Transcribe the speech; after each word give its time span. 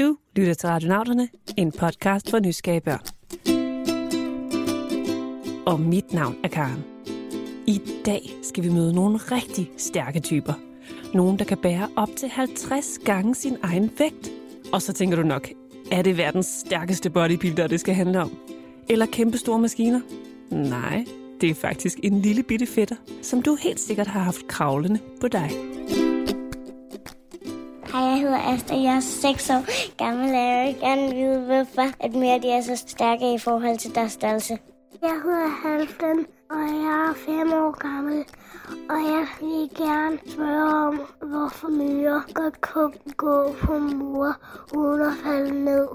Du 0.00 0.16
lytter 0.36 0.54
til 0.54 0.68
Radionauterne, 0.68 1.28
en 1.56 1.72
podcast 1.72 2.30
for 2.30 2.38
nysgerrige 2.38 2.80
børn. 2.80 3.00
Og 5.66 5.80
mit 5.80 6.12
navn 6.12 6.36
er 6.44 6.48
Karen. 6.48 6.84
I 7.66 7.80
dag 8.06 8.30
skal 8.42 8.64
vi 8.64 8.68
møde 8.68 8.94
nogle 8.94 9.16
rigtig 9.18 9.70
stærke 9.76 10.20
typer. 10.20 10.52
Nogle, 11.14 11.38
der 11.38 11.44
kan 11.44 11.58
bære 11.58 11.88
op 11.96 12.08
til 12.16 12.28
50 12.28 12.98
gange 13.04 13.34
sin 13.34 13.56
egen 13.62 13.90
vægt. 13.98 14.30
Og 14.72 14.82
så 14.82 14.92
tænker 14.92 15.16
du 15.16 15.22
nok, 15.22 15.48
er 15.92 16.02
det 16.02 16.16
verdens 16.16 16.46
stærkeste 16.46 17.10
bodybuilder, 17.10 17.66
det 17.66 17.80
skal 17.80 17.94
handle 17.94 18.20
om? 18.20 18.38
Eller 18.88 19.06
kæmpe 19.06 19.38
store 19.38 19.58
maskiner? 19.58 20.00
Nej, 20.50 21.04
det 21.40 21.50
er 21.50 21.54
faktisk 21.54 21.98
en 22.02 22.20
lille 22.20 22.42
bitte 22.42 22.66
fætter, 22.66 22.96
som 23.22 23.42
du 23.42 23.56
helt 23.60 23.80
sikkert 23.80 24.06
har 24.06 24.20
haft 24.20 24.48
kravlende 24.48 24.98
på 25.20 25.28
dig. 25.28 25.50
Hedder 28.30 28.54
Asta. 28.54 28.74
Jeg 28.74 28.96
er 28.96 29.00
6 29.00 29.50
år 29.50 29.96
gammel, 29.96 30.28
og 30.28 30.36
jeg 30.36 30.66
vil 30.66 30.80
gerne 30.80 31.14
vide, 31.14 31.40
hvorfor 31.40 31.86
at 32.00 32.14
mere 32.14 32.38
de 32.38 32.50
er 32.50 32.60
så 32.60 32.76
stærke 32.76 33.34
i 33.34 33.38
forhold 33.38 33.78
til 33.78 33.94
deres 33.94 34.12
størrelse. 34.12 34.58
Jeg 35.02 35.16
hedder 35.24 35.48
Halvdan, 35.62 36.26
og 36.50 36.60
jeg 36.60 37.08
er 37.08 37.14
5 37.26 37.52
år 37.52 37.78
gammel. 37.78 38.24
Og 38.90 38.98
jeg 39.12 39.26
vil 39.40 39.70
gerne 39.76 40.18
spørge 40.28 40.86
om, 40.86 41.00
hvorfor 41.30 41.68
myrer 41.68 42.20
godt 42.34 42.60
kan 42.60 42.92
gå 43.16 43.54
på 43.62 43.78
mur 43.78 44.36
uden 44.74 45.00
at 45.00 45.12
falde 45.24 45.64
ned. 45.64 45.88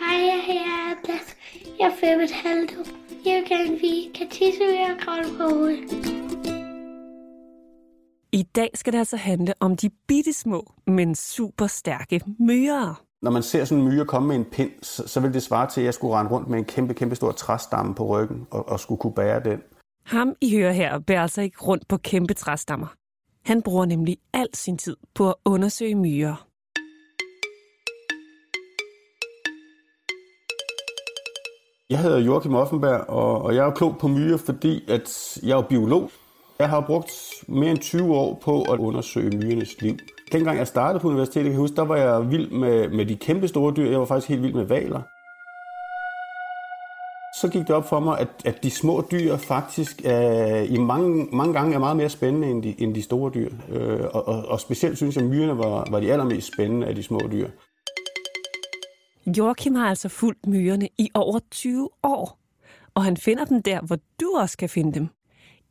Hej, 0.00 0.18
jeg 0.30 0.40
hedder 0.46 0.90
Atlas. 0.90 1.36
Jeg 1.78 1.86
er 1.86 1.94
5 2.00 2.20
et 2.20 2.30
halvt 2.30 2.78
år. 2.78 2.84
Jeg 3.24 3.34
vil 3.34 3.48
gerne 3.48 3.78
vide, 3.80 4.10
kan 4.14 4.28
tisse 4.28 4.60
ved 4.60 4.78
at 4.90 4.98
kravle 5.00 5.28
på 5.38 5.54
hovedet. 5.54 6.29
I 8.32 8.42
dag 8.42 8.70
skal 8.74 8.92
det 8.92 8.98
altså 8.98 9.16
handle 9.16 9.54
om 9.60 9.76
de 9.76 9.90
bitte 10.08 10.32
små, 10.32 10.72
men 10.86 11.14
super 11.14 11.66
stærke 11.66 12.20
myrer. 12.38 13.02
Når 13.22 13.30
man 13.30 13.42
ser 13.42 13.64
sådan 13.64 13.84
en 13.84 13.90
myre 13.90 14.04
komme 14.04 14.28
med 14.28 14.36
en 14.36 14.44
pind, 14.44 14.70
så, 14.82 15.08
så 15.08 15.20
vil 15.20 15.34
det 15.34 15.42
svare 15.42 15.70
til, 15.70 15.80
at 15.80 15.84
jeg 15.84 15.94
skulle 15.94 16.14
rende 16.14 16.30
rundt 16.30 16.48
med 16.48 16.58
en 16.58 16.64
kæmpe, 16.64 16.94
kæmpe 16.94 17.14
stor 17.14 17.32
træstamme 17.32 17.94
på 17.94 18.06
ryggen 18.06 18.46
og, 18.50 18.68
og 18.68 18.80
skulle 18.80 18.98
kunne 18.98 19.12
bære 19.12 19.40
den. 19.44 19.62
Ham 20.04 20.34
I 20.40 20.56
hører 20.56 20.72
her 20.72 20.98
bærer 20.98 21.22
altså 21.22 21.42
ikke 21.42 21.58
rundt 21.58 21.88
på 21.88 21.96
kæmpe 21.96 22.34
træstammer. 22.34 22.86
Han 23.44 23.62
bruger 23.62 23.86
nemlig 23.86 24.16
al 24.32 24.48
sin 24.54 24.78
tid 24.78 24.96
på 25.14 25.28
at 25.28 25.34
undersøge 25.44 25.94
myrer. 25.94 26.46
Jeg 31.90 31.98
hedder 31.98 32.18
Joachim 32.18 32.54
Offenberg, 32.54 33.00
og, 33.08 33.42
og 33.42 33.54
jeg 33.54 33.66
er 33.66 33.74
klog 33.74 33.96
på 34.00 34.08
myrer, 34.08 34.36
fordi 34.36 34.90
at 34.90 35.38
jeg 35.42 35.58
er 35.58 35.62
biolog. 35.62 36.10
Jeg 36.60 36.68
har 36.68 36.80
brugt 36.80 37.12
mere 37.48 37.70
end 37.70 37.78
20 37.78 38.14
år 38.14 38.34
på 38.42 38.62
at 38.62 38.78
undersøge 38.78 39.36
myrernes 39.36 39.80
liv. 39.80 39.98
Dengang 40.32 40.58
jeg 40.58 40.66
startede 40.66 41.00
på 41.00 41.08
universitetet, 41.08 41.44
kan 41.44 41.52
jeg 41.52 41.60
huske, 41.60 41.76
der 41.76 41.82
var 41.82 41.96
jeg 41.96 42.30
vild 42.30 42.50
med, 42.50 42.88
med 42.88 43.06
de 43.06 43.16
kæmpe 43.16 43.48
store 43.48 43.74
dyr. 43.76 43.90
Jeg 43.90 43.98
var 43.98 44.04
faktisk 44.04 44.28
helt 44.28 44.42
vild 44.42 44.54
med 44.54 44.64
valer. 44.64 45.02
Så 47.40 47.48
gik 47.52 47.66
det 47.66 47.76
op 47.76 47.88
for 47.88 48.00
mig, 48.00 48.18
at, 48.18 48.28
at 48.44 48.62
de 48.62 48.70
små 48.70 49.04
dyr 49.10 49.36
faktisk 49.36 50.04
er, 50.04 50.60
i 50.62 50.78
mange, 50.78 51.28
mange 51.32 51.52
gange 51.54 51.74
er 51.74 51.78
meget 51.78 51.96
mere 51.96 52.08
spændende 52.08 52.50
end 52.50 52.62
de, 52.62 52.74
end 52.82 52.94
de 52.94 53.02
store 53.02 53.30
dyr. 53.34 53.50
Øh, 53.68 54.00
og, 54.12 54.28
og, 54.28 54.48
og 54.48 54.60
specielt 54.60 54.96
synes 54.96 55.16
jeg, 55.16 55.24
at 55.24 55.30
myrerne 55.30 55.58
var, 55.58 55.86
var 55.90 56.00
de 56.00 56.12
allermest 56.12 56.52
spændende 56.54 56.86
af 56.86 56.94
de 56.94 57.02
små 57.02 57.20
dyr. 57.32 57.48
Joachim 59.26 59.74
har 59.74 59.88
altså 59.88 60.08
fulgt 60.08 60.46
myrerne 60.46 60.88
i 60.98 61.10
over 61.14 61.38
20 61.50 61.88
år, 62.02 62.38
og 62.94 63.04
han 63.04 63.16
finder 63.16 63.44
dem 63.44 63.62
der, 63.62 63.80
hvor 63.80 63.98
du 64.20 64.36
også 64.36 64.58
kan 64.58 64.68
finde 64.68 64.92
dem. 64.92 65.08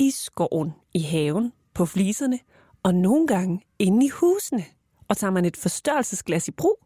I 0.01 0.11
skoven, 0.11 0.73
i 0.93 0.99
haven, 0.99 1.53
på 1.73 1.85
fliserne 1.85 2.39
og 2.83 2.95
nogle 2.95 3.27
gange 3.27 3.61
inde 3.79 4.05
i 4.05 4.09
husene. 4.09 4.63
Og 5.07 5.17
tager 5.17 5.31
man 5.31 5.45
et 5.45 5.57
forstørrelsesglas 5.57 6.47
i 6.47 6.51
brug, 6.51 6.77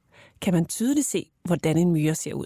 kan 0.42 0.54
man 0.54 0.66
tydeligt 0.66 1.08
se, 1.08 1.30
hvordan 1.44 1.78
en 1.78 1.92
myre 1.92 2.16
ser 2.16 2.34
ud. 2.34 2.46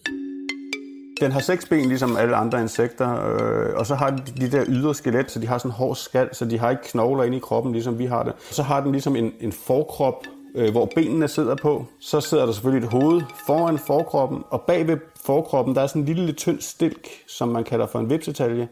Den 1.19 1.31
har 1.31 1.39
seks 1.39 1.65
ben, 1.65 1.87
ligesom 1.87 2.17
alle 2.17 2.35
andre 2.35 2.61
insekter, 2.61 3.25
øh, 3.25 3.75
og 3.75 3.85
så 3.85 3.95
har 3.95 4.09
de 4.09 4.21
de 4.41 4.51
der 4.51 4.65
ydre 4.67 4.95
skelet, 4.95 5.31
så 5.31 5.39
de 5.39 5.47
har 5.47 5.57
sådan 5.57 5.71
en 5.71 5.75
hård 5.75 5.95
skal, 5.95 6.35
så 6.35 6.45
de 6.45 6.59
har 6.59 6.69
ikke 6.69 6.83
knogler 6.83 7.23
inde 7.23 7.37
i 7.37 7.39
kroppen, 7.39 7.71
ligesom 7.71 7.99
vi 7.99 8.05
har 8.05 8.23
det. 8.23 8.33
Så 8.51 8.63
har 8.63 8.81
den 8.81 8.91
ligesom 8.91 9.15
en, 9.15 9.33
en 9.39 9.51
forkrop, 9.51 10.25
øh, 10.55 10.71
hvor 10.71 10.85
benene 10.95 11.27
sidder 11.27 11.55
på. 11.55 11.85
Så 11.99 12.21
sidder 12.21 12.45
der 12.45 12.53
selvfølgelig 12.53 12.87
et 12.87 12.91
hoved 12.91 13.21
foran 13.45 13.77
forkroppen, 13.77 14.43
og 14.49 14.61
bag 14.61 14.87
ved 14.87 14.97
forkroppen, 15.25 15.75
der 15.75 15.81
er 15.81 15.87
sådan 15.87 16.01
en 16.01 16.05
lille 16.05 16.33
tynd 16.33 16.61
stilk, 16.61 17.07
som 17.27 17.49
man 17.49 17.63
kalder 17.63 17.87
for 17.87 17.99
en 17.99 18.09
vipsetalje. 18.09 18.67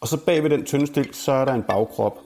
Og 0.00 0.08
så 0.08 0.24
bag 0.26 0.42
ved 0.42 0.50
den 0.50 0.64
tynde 0.64 0.86
stilk, 0.86 1.14
så 1.14 1.32
er 1.32 1.44
der 1.44 1.52
en 1.52 1.62
bagkrop. 1.62 2.18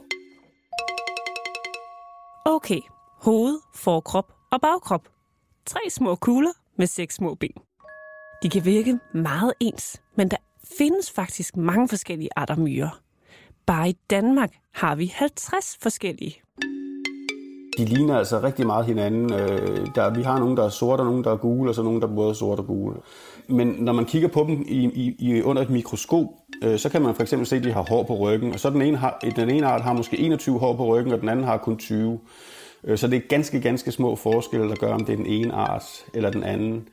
Okay, 2.44 2.80
hoved, 3.22 3.58
forkrop 3.74 4.32
og 4.52 4.60
bagkrop. 4.60 5.08
Tre 5.66 5.80
små 5.90 6.14
kugler 6.14 6.52
med 6.78 6.86
seks 6.86 7.14
små 7.14 7.34
ben. 7.34 7.54
De 8.42 8.50
kan 8.50 8.64
virke 8.64 8.98
meget 9.14 9.52
ens, 9.60 10.02
men 10.16 10.30
der 10.30 10.36
findes 10.78 11.10
faktisk 11.10 11.56
mange 11.56 11.88
forskellige 11.88 12.28
arter 12.36 12.56
myrer. 12.56 13.00
Bare 13.66 13.88
i 13.88 13.96
Danmark 14.10 14.50
har 14.74 14.94
vi 14.94 15.06
50 15.06 15.78
forskellige. 15.82 16.42
De 17.78 17.84
ligner 17.84 18.18
altså 18.18 18.42
rigtig 18.42 18.66
meget 18.66 18.86
hinanden. 18.86 19.32
Øh, 19.32 19.86
der, 19.94 20.14
vi 20.14 20.22
har 20.22 20.38
nogle, 20.38 20.56
der 20.56 20.64
er 20.64 20.68
sorte, 20.68 21.00
og 21.00 21.06
nogle, 21.06 21.24
der 21.24 21.32
er 21.32 21.36
gule, 21.36 21.70
og 21.70 21.74
så 21.74 21.82
nogle, 21.82 22.00
der 22.00 22.08
er 22.08 22.14
både 22.14 22.34
sorte 22.34 22.60
og 22.60 22.66
gule. 22.66 22.96
Men 23.48 23.68
når 23.68 23.92
man 23.92 24.04
kigger 24.04 24.28
på 24.28 24.44
dem 24.48 24.64
i, 24.68 24.84
i, 24.84 25.16
i, 25.18 25.42
under 25.42 25.62
et 25.62 25.70
mikroskop, 25.70 26.26
øh, 26.64 26.78
så 26.78 26.88
kan 26.88 27.02
man 27.02 27.14
for 27.14 27.22
eksempel 27.22 27.46
se, 27.46 27.56
at 27.56 27.64
de 27.64 27.72
har 27.72 27.84
hår 27.88 28.02
på 28.02 28.14
ryggen. 28.16 28.52
Og 28.52 28.60
så 28.60 28.70
den 28.70 28.82
ene, 28.82 28.96
har, 28.96 29.18
den 29.36 29.50
ene 29.50 29.66
art 29.66 29.80
har 29.80 29.92
måske 29.92 30.18
21 30.18 30.58
hår 30.58 30.76
på 30.76 30.96
ryggen, 30.96 31.12
og 31.12 31.20
den 31.20 31.28
anden 31.28 31.44
har 31.44 31.56
kun 31.56 31.76
20. 31.76 32.20
Øh, 32.84 32.98
så 32.98 33.08
det 33.08 33.16
er 33.16 33.28
ganske, 33.28 33.60
ganske 33.60 33.92
små 33.92 34.16
forskelle, 34.16 34.68
der 34.68 34.76
gør, 34.76 34.94
om 34.94 35.04
det 35.04 35.12
er 35.12 35.16
den 35.16 35.26
ene 35.26 35.52
art 35.52 35.84
eller 36.14 36.30
den 36.30 36.42
anden. 36.42 36.88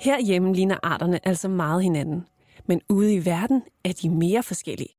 Herhjemme 0.00 0.54
ligner 0.54 0.76
arterne 0.82 1.26
altså 1.26 1.48
meget 1.48 1.82
hinanden, 1.82 2.26
men 2.66 2.80
ude 2.88 3.14
i 3.14 3.26
verden 3.26 3.62
er 3.84 3.92
de 4.02 4.08
mere 4.08 4.42
forskellige. 4.42 4.94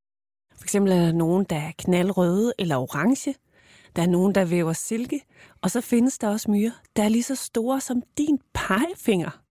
For 0.55 0.63
eksempel 0.63 0.91
er 0.94 1.05
der 1.05 1.11
nogen, 1.11 1.45
der 1.49 1.55
er 1.55 1.72
knaldrøde 1.78 2.53
eller 2.59 2.78
orange. 2.78 3.35
Der 3.95 4.01
er 4.01 4.07
nogen, 4.07 4.35
der 4.35 4.45
væver 4.45 4.73
silke. 4.73 5.22
Og 5.61 5.72
så 5.72 5.81
findes 5.81 6.17
der 6.17 6.29
også 6.29 6.51
myrer, 6.51 6.72
der 6.95 7.03
er 7.03 7.09
lige 7.09 7.23
så 7.23 7.35
store 7.35 7.81
som 7.81 8.01
din 8.17 8.39
pegefinger. 8.53 9.41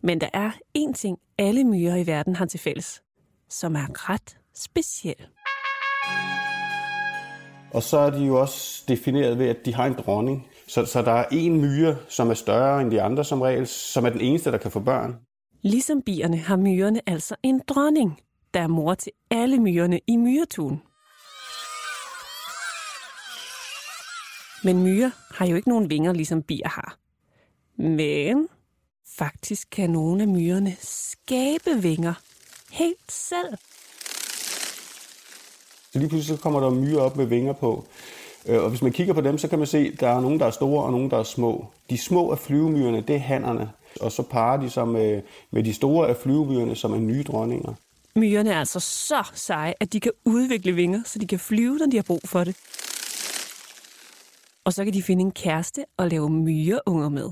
Men 0.00 0.20
der 0.20 0.28
er 0.32 0.50
én 0.78 0.92
ting, 0.92 1.18
alle 1.38 1.64
myrer 1.64 1.96
i 1.96 2.06
verden 2.06 2.36
har 2.36 2.46
til 2.46 2.60
fælles, 2.60 3.02
som 3.48 3.76
er 3.76 4.10
ret 4.10 4.38
speciel. 4.54 5.26
Og 7.74 7.82
så 7.82 7.98
er 7.98 8.10
de 8.10 8.24
jo 8.26 8.40
også 8.40 8.84
defineret 8.88 9.38
ved, 9.38 9.48
at 9.48 9.56
de 9.64 9.74
har 9.74 9.86
en 9.86 9.94
dronning. 9.94 10.46
Så, 10.68 10.86
så 10.86 11.02
der 11.02 11.12
er 11.12 11.24
en 11.32 11.60
myre, 11.60 11.96
som 12.08 12.30
er 12.30 12.34
større 12.34 12.80
end 12.80 12.90
de 12.90 13.02
andre 13.02 13.24
som 13.24 13.40
regel, 13.40 13.66
som 13.66 14.04
er 14.04 14.10
den 14.10 14.20
eneste, 14.20 14.52
der 14.52 14.58
kan 14.58 14.70
få 14.70 14.80
børn. 14.80 15.16
Ligesom 15.62 16.02
bierne 16.02 16.36
har 16.36 16.56
myrerne 16.56 17.00
altså 17.06 17.36
en 17.42 17.62
dronning, 17.68 18.20
der 18.54 18.60
er 18.60 18.66
mor 18.66 18.94
til 18.94 19.12
alle 19.30 19.60
myrerne 19.60 20.00
i 20.06 20.16
myretun. 20.16 20.82
Men 24.64 24.82
myrer 24.82 25.10
har 25.30 25.46
jo 25.46 25.56
ikke 25.56 25.68
nogen 25.68 25.90
vinger, 25.90 26.12
ligesom 26.12 26.42
bier 26.42 26.68
har. 26.68 26.98
Men 27.82 28.48
faktisk 29.18 29.68
kan 29.70 29.90
nogle 29.90 30.22
af 30.22 30.28
myrerne 30.28 30.76
skabe 30.80 31.70
vinger 31.82 32.14
helt 32.70 33.12
selv. 33.12 33.56
Så 35.92 35.98
lige 35.98 36.08
pludselig 36.08 36.36
så 36.36 36.42
kommer 36.42 36.60
der 36.60 36.70
myrer 36.70 37.00
op 37.00 37.16
med 37.16 37.26
vinger 37.26 37.52
på. 37.52 37.84
Øh, 38.46 38.62
Og 38.62 38.70
hvis 38.70 38.82
man 38.82 38.92
kigger 38.92 39.14
på 39.14 39.20
dem, 39.20 39.38
så 39.38 39.48
kan 39.48 39.58
man 39.58 39.66
se, 39.66 39.78
at 39.78 40.00
der 40.00 40.08
er 40.08 40.20
nogle, 40.20 40.38
der 40.38 40.46
er 40.46 40.50
store, 40.50 40.84
og 40.84 40.92
nogle, 40.92 41.10
der 41.10 41.18
er 41.18 41.22
små. 41.22 41.66
De 41.90 41.98
små 41.98 42.30
af 42.30 42.38
flyvemyrerne, 42.38 43.00
det 43.00 43.16
er 43.16 43.20
hannerne. 43.20 43.70
Og 44.00 44.12
så 44.12 44.22
parer 44.22 44.60
de 44.60 44.70
sig 44.70 44.88
med, 44.88 45.22
med 45.50 45.62
de 45.64 45.74
store 45.74 46.08
af 46.08 46.16
flyvemyrerne, 46.16 46.76
som 46.76 46.92
er 46.92 46.98
nye 46.98 47.22
dronninger. 47.22 47.74
Myrerne 48.16 48.50
er 48.50 48.58
altså 48.58 48.80
så 48.80 49.30
seje, 49.34 49.74
at 49.80 49.92
de 49.92 50.00
kan 50.00 50.12
udvikle 50.24 50.72
vinger, 50.72 51.02
så 51.04 51.18
de 51.18 51.26
kan 51.26 51.38
flyve, 51.38 51.76
når 51.76 51.86
de 51.86 51.96
har 51.96 52.02
brug 52.02 52.20
for 52.24 52.44
det. 52.44 52.56
Og 54.68 54.74
så 54.74 54.84
kan 54.84 54.92
de 54.92 55.02
finde 55.02 55.22
en 55.22 55.30
kæreste 55.30 55.84
og 55.96 56.08
lave 56.08 56.30
myreunger 56.30 57.08
med. 57.08 57.30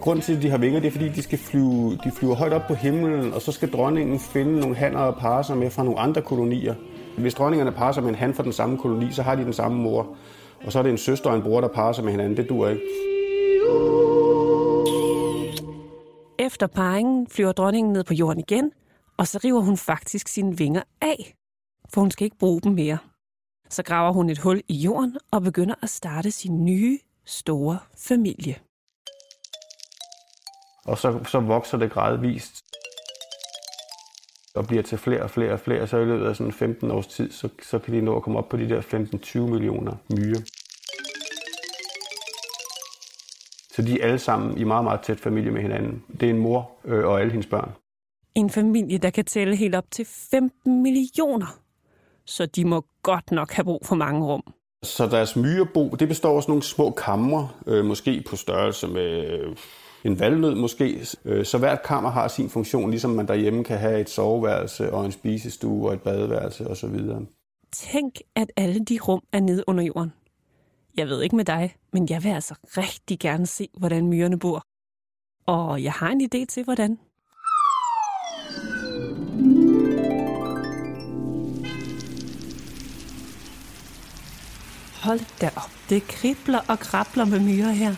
Grunden 0.00 0.22
til, 0.22 0.36
at 0.36 0.42
de 0.42 0.50
har 0.50 0.58
vinger, 0.58 0.80
det 0.80 0.86
er, 0.86 0.90
fordi 0.90 1.08
de, 1.08 1.22
skal 1.22 1.38
flyve, 1.38 1.98
de 2.04 2.10
flyver 2.10 2.34
højt 2.34 2.52
op 2.52 2.62
på 2.68 2.74
himlen, 2.74 3.32
og 3.32 3.42
så 3.42 3.52
skal 3.52 3.72
dronningen 3.72 4.20
finde 4.20 4.60
nogle 4.60 4.76
hanner 4.76 4.98
og 4.98 5.16
parre 5.16 5.44
sig 5.44 5.56
med 5.56 5.70
fra 5.70 5.84
nogle 5.84 5.98
andre 5.98 6.22
kolonier. 6.22 6.74
Hvis 7.18 7.34
dronningerne 7.34 7.72
parer 7.72 7.92
sig 7.92 8.02
med 8.02 8.10
en 8.10 8.16
han 8.16 8.34
fra 8.34 8.42
den 8.42 8.52
samme 8.52 8.78
koloni, 8.78 9.12
så 9.12 9.22
har 9.22 9.34
de 9.34 9.44
den 9.44 9.52
samme 9.52 9.82
mor. 9.82 10.16
Og 10.64 10.72
så 10.72 10.78
er 10.78 10.82
det 10.82 10.90
en 10.90 10.98
søster 10.98 11.30
og 11.30 11.36
en 11.36 11.42
bror, 11.42 11.60
der 11.60 11.68
parer 11.68 11.92
sig 11.92 12.04
med 12.04 12.12
hinanden. 12.12 12.36
Det 12.36 12.48
dur 12.48 12.68
ikke. 12.68 12.82
Efter 16.38 16.66
parringen 16.66 17.26
flyver 17.26 17.52
dronningen 17.52 17.92
ned 17.92 18.04
på 18.04 18.14
jorden 18.14 18.40
igen, 18.48 18.70
og 19.16 19.26
så 19.26 19.40
river 19.44 19.60
hun 19.60 19.76
faktisk 19.76 20.28
sine 20.28 20.58
vinger 20.58 20.82
af, 21.02 21.36
for 21.96 22.00
hun 22.00 22.10
skal 22.10 22.24
ikke 22.24 22.38
bruge 22.38 22.60
dem 22.60 22.72
mere. 22.72 22.98
Så 23.70 23.82
graver 23.82 24.12
hun 24.12 24.30
et 24.30 24.38
hul 24.38 24.62
i 24.68 24.74
jorden 24.74 25.16
og 25.30 25.42
begynder 25.42 25.74
at 25.82 25.90
starte 25.90 26.30
sin 26.30 26.64
nye, 26.64 26.98
store 27.24 27.78
familie. 28.08 28.56
Og 30.84 30.98
så, 30.98 31.24
så 31.28 31.40
vokser 31.40 31.78
det 31.78 31.90
gradvist. 31.90 32.64
og 34.54 34.66
bliver 34.66 34.82
til 34.82 34.98
flere 34.98 35.22
og 35.22 35.30
flere 35.30 35.52
og 35.52 35.60
flere, 35.60 35.86
så 35.86 35.98
i 35.98 36.04
løbet 36.04 36.26
af 36.26 36.36
sådan 36.36 36.52
15 36.52 36.90
års 36.90 37.06
tid, 37.06 37.32
så, 37.32 37.48
så 37.62 37.78
kan 37.78 37.94
de 37.94 38.00
nå 38.00 38.16
at 38.16 38.22
komme 38.22 38.38
op 38.38 38.48
på 38.48 38.56
de 38.56 38.68
der 38.68 38.80
15-20 38.80 39.38
millioner 39.38 39.96
myrer. 40.10 40.40
Så 43.74 43.82
de 43.82 44.00
er 44.00 44.06
alle 44.06 44.18
sammen 44.18 44.58
i 44.58 44.64
meget, 44.64 44.84
meget 44.84 45.00
tæt 45.00 45.20
familie 45.20 45.50
med 45.50 45.62
hinanden. 45.62 46.04
Det 46.20 46.26
er 46.26 46.30
en 46.30 46.38
mor 46.38 46.70
øh, 46.84 47.06
og 47.06 47.20
alle 47.20 47.32
hendes 47.32 47.46
børn. 47.46 47.70
En 48.34 48.50
familie, 48.50 48.98
der 48.98 49.10
kan 49.10 49.24
tælle 49.24 49.56
helt 49.56 49.74
op 49.74 49.90
til 49.90 50.04
15 50.04 50.82
millioner. 50.82 51.65
Så 52.26 52.46
de 52.46 52.64
må 52.64 52.84
godt 53.02 53.30
nok 53.30 53.52
have 53.52 53.64
brug 53.64 53.80
for 53.84 53.96
mange 53.96 54.26
rum. 54.26 54.42
Så 54.82 55.06
deres 55.06 55.36
myrebo, 55.36 55.88
det 55.88 56.08
består 56.08 56.36
af 56.36 56.42
sådan 56.42 56.50
nogle 56.50 56.62
små 56.62 56.90
kamre, 56.90 57.48
øh, 57.66 57.84
måske 57.84 58.24
på 58.28 58.36
størrelse 58.36 58.88
med 58.88 59.30
øh, 59.30 59.56
en 60.04 60.20
valnød 60.20 60.54
måske. 60.54 61.06
Øh, 61.24 61.44
så 61.44 61.58
hvert 61.58 61.82
kammer 61.82 62.10
har 62.10 62.28
sin 62.28 62.50
funktion, 62.50 62.90
ligesom 62.90 63.10
man 63.10 63.28
derhjemme 63.28 63.64
kan 63.64 63.78
have 63.78 64.00
et 64.00 64.10
soveværelse 64.10 64.92
og 64.92 65.04
en 65.04 65.12
spisestue 65.12 65.88
og 65.88 65.94
et 65.94 66.02
badeværelse 66.02 66.66
osv. 66.66 67.00
Tænk, 67.72 68.14
at 68.34 68.52
alle 68.56 68.84
de 68.84 68.98
rum 69.08 69.22
er 69.32 69.40
nede 69.40 69.64
under 69.66 69.84
jorden. 69.84 70.12
Jeg 70.96 71.08
ved 71.08 71.22
ikke 71.22 71.36
med 71.36 71.44
dig, 71.44 71.76
men 71.92 72.06
jeg 72.10 72.24
vil 72.24 72.30
altså 72.30 72.54
rigtig 72.64 73.18
gerne 73.18 73.46
se, 73.46 73.68
hvordan 73.78 74.06
myrerne 74.06 74.38
bor. 74.38 74.62
Og 75.46 75.82
jeg 75.82 75.92
har 75.92 76.08
en 76.08 76.20
idé 76.20 76.44
til, 76.44 76.64
hvordan. 76.64 76.98
Hold 85.06 85.20
da 85.40 85.50
op, 85.56 85.70
det 85.88 86.08
kribler 86.08 86.60
og 86.68 86.78
krabler 86.78 87.24
med 87.24 87.40
myrer 87.40 87.72
her. 87.72 87.94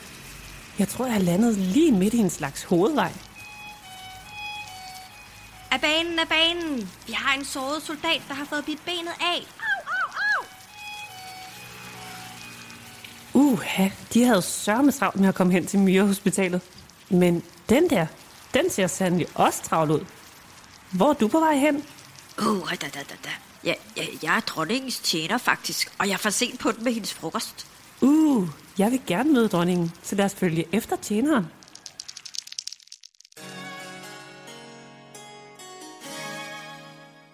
Jeg 0.79 0.89
tror, 0.89 1.05
jeg 1.05 1.15
har 1.15 1.21
landet 1.21 1.57
lige 1.57 1.93
midt 1.93 2.15
i 2.15 2.19
en 2.19 2.31
slags 2.31 2.65
hovedvej. 2.65 3.13
Af 5.71 5.81
banen, 5.81 6.19
af 6.19 6.29
banen! 6.29 6.91
Vi 7.07 7.13
har 7.13 7.39
en 7.39 7.45
såret 7.45 7.83
soldat, 7.83 8.23
der 8.29 8.35
har 8.35 8.45
fået 8.45 8.65
bidt 8.65 8.85
benet 8.85 9.15
af. 9.21 9.47
Uha, 13.35 13.89
de 14.15 14.25
havde 14.25 14.43
sørme 14.43 14.93
travlt 14.93 15.21
med 15.21 15.29
at 15.29 15.35
komme 15.35 15.53
hen 15.53 15.67
til 15.67 15.79
Myrehospitalet. 15.79 16.61
Men 17.11 17.43
den 17.69 17.91
der, 17.91 18.07
den 18.55 18.71
ser 18.71 18.87
sandelig 18.87 19.27
også 19.35 19.63
travlt 19.63 19.91
ud. 19.91 20.05
Hvor 20.91 21.11
er 21.11 21.15
du 21.15 21.29
på 21.29 21.41
vej 21.41 21.57
hen? 21.57 21.85
Uh, 22.39 22.71
da, 22.71 22.77
da, 22.77 23.01
da, 23.09 23.15
da. 23.25 23.48
Ja, 23.65 23.75
ja, 23.97 24.07
jeg 24.23 24.37
er 24.37 24.41
dronningens 24.41 24.99
tjener 24.99 25.39
faktisk, 25.39 25.93
og 25.99 26.07
jeg 26.09 26.13
er 26.13 26.19
for 26.19 26.31
sent 26.31 26.59
på 26.59 26.73
den 26.73 26.85
med 26.85 26.93
hendes 26.93 27.15
frokost. 27.15 27.67
Uh, 28.01 28.49
jeg 28.79 28.91
vil 28.91 29.01
gerne 29.07 29.33
møde 29.33 29.49
dronningen, 29.49 29.93
så 30.03 30.17
lad 30.17 30.25
os 30.25 30.35
følge 30.35 30.69
efter 30.73 30.97
tjeneren. 30.97 31.47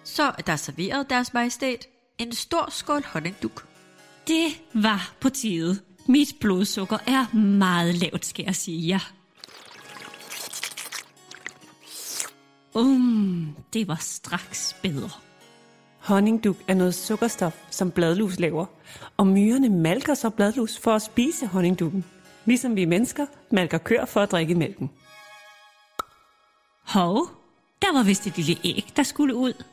Så 0.03 0.23
er 0.23 0.41
der 0.41 0.55
serveret 0.55 1.09
deres 1.09 1.33
majestæt 1.33 1.87
en 2.17 2.31
stor 2.33 2.69
skål 2.71 3.03
honningduk. 3.05 3.67
Det 4.27 4.61
var 4.73 5.13
på 5.19 5.29
tide. 5.29 5.79
Mit 6.07 6.27
blodsukker 6.39 6.97
er 7.07 7.35
meget 7.35 7.95
lavt, 7.95 8.25
skal 8.25 8.45
jeg 8.45 8.55
sige 8.55 8.87
jer. 8.87 9.11
Um, 12.73 13.55
det 13.73 13.87
var 13.87 13.97
straks 13.99 14.75
bedre. 14.81 15.24
Honningduk 16.05 16.55
er 16.67 16.73
noget 16.73 16.95
sukkerstof, 16.95 17.65
som 17.69 17.91
bladlus 17.91 18.39
laver, 18.39 18.65
og 19.17 19.27
myrerne 19.27 19.69
malker 19.69 20.13
så 20.13 20.29
bladlus 20.29 20.77
for 20.77 20.91
at 20.91 21.01
spise 21.01 21.45
honningdukken, 21.45 22.05
ligesom 22.45 22.75
vi 22.75 22.85
mennesker 22.85 23.25
malker 23.51 23.77
køer 23.77 24.05
for 24.05 24.21
at 24.21 24.31
drikke 24.31 24.55
mælken. 24.55 24.91
Hov, 26.87 27.27
der 27.81 27.93
var 27.93 28.03
vist 28.03 28.27
et 28.27 28.37
lille 28.37 28.57
æg, 28.63 28.87
der 28.95 29.03
skulle 29.03 29.35
ud. 29.35 29.63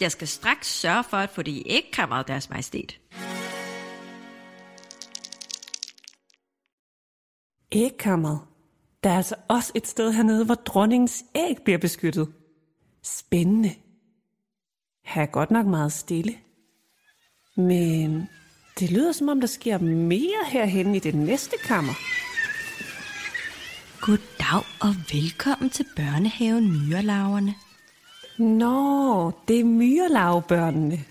Jeg 0.00 0.12
skal 0.12 0.28
straks 0.28 0.68
sørge 0.68 1.04
for 1.04 1.16
at 1.16 1.30
få 1.30 1.42
det 1.42 1.52
i 1.52 1.62
ægkammeret, 1.66 2.28
deres 2.28 2.50
majestæt. 2.50 2.98
Ægkammeret. 7.72 8.40
Der 9.04 9.10
er 9.10 9.16
altså 9.16 9.34
også 9.48 9.72
et 9.74 9.86
sted 9.86 10.12
hernede, 10.12 10.44
hvor 10.44 10.54
dronningens 10.54 11.24
æg 11.34 11.56
bliver 11.64 11.78
beskyttet. 11.78 12.32
Spændende. 13.02 13.74
Her 15.04 15.22
er 15.22 15.26
godt 15.26 15.50
nok 15.50 15.66
meget 15.66 15.92
stille. 15.92 16.34
Men 17.56 18.28
det 18.78 18.90
lyder 18.90 19.12
som 19.12 19.28
om, 19.28 19.40
der 19.40 19.46
sker 19.46 19.78
mere 19.78 20.44
herhen 20.46 20.94
i 20.94 20.98
det 20.98 21.14
næste 21.14 21.56
kammer. 21.64 21.92
Goddag 24.00 24.64
og 24.80 24.94
velkommen 25.12 25.70
til 25.70 25.86
børnehaven 25.96 26.72
Myrelaverne. 26.72 27.54
Nå, 28.38 29.32
det 29.48 29.60
er 29.60 29.64
myrelavbørnene. 29.64 31.04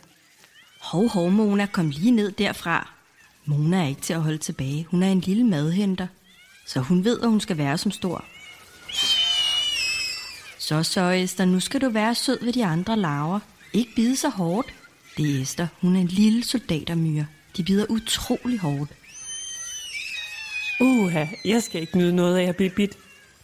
Hov, 0.81 1.09
hov, 1.09 1.31
Mona, 1.31 1.65
kom 1.65 1.89
lige 1.89 2.11
ned 2.11 2.31
derfra. 2.31 2.93
Mona 3.45 3.83
er 3.83 3.87
ikke 3.87 4.01
til 4.01 4.13
at 4.13 4.21
holde 4.21 4.37
tilbage. 4.37 4.85
Hun 4.85 5.03
er 5.03 5.11
en 5.11 5.19
lille 5.19 5.43
madhenter, 5.43 6.07
så 6.67 6.79
hun 6.79 7.03
ved, 7.03 7.19
at 7.21 7.29
hun 7.29 7.39
skal 7.39 7.57
være 7.57 7.77
som 7.77 7.91
stor. 7.91 8.25
Så, 10.59 10.83
så, 10.83 11.01
Esther, 11.01 11.45
nu 11.45 11.59
skal 11.59 11.81
du 11.81 11.89
være 11.89 12.15
sød 12.15 12.45
ved 12.45 12.53
de 12.53 12.65
andre 12.65 12.97
larver. 12.97 13.39
Ikke 13.73 13.91
bide 13.95 14.15
så 14.15 14.29
hårdt. 14.29 14.73
Det 15.17 15.37
er 15.37 15.41
Esther. 15.41 15.67
Hun 15.81 15.95
er 15.95 15.99
en 16.01 16.07
lille 16.07 16.43
soldatermyre. 16.43 17.27
De 17.57 17.63
bider 17.63 17.85
utrolig 17.89 18.59
hårdt. 18.59 18.91
Uha, 20.81 21.25
jeg 21.45 21.63
skal 21.63 21.81
ikke 21.81 21.97
nyde 21.97 22.15
noget 22.15 22.37
af 22.37 22.43
at 22.43 22.55
blive 22.55 22.69
bidt. 22.69 22.97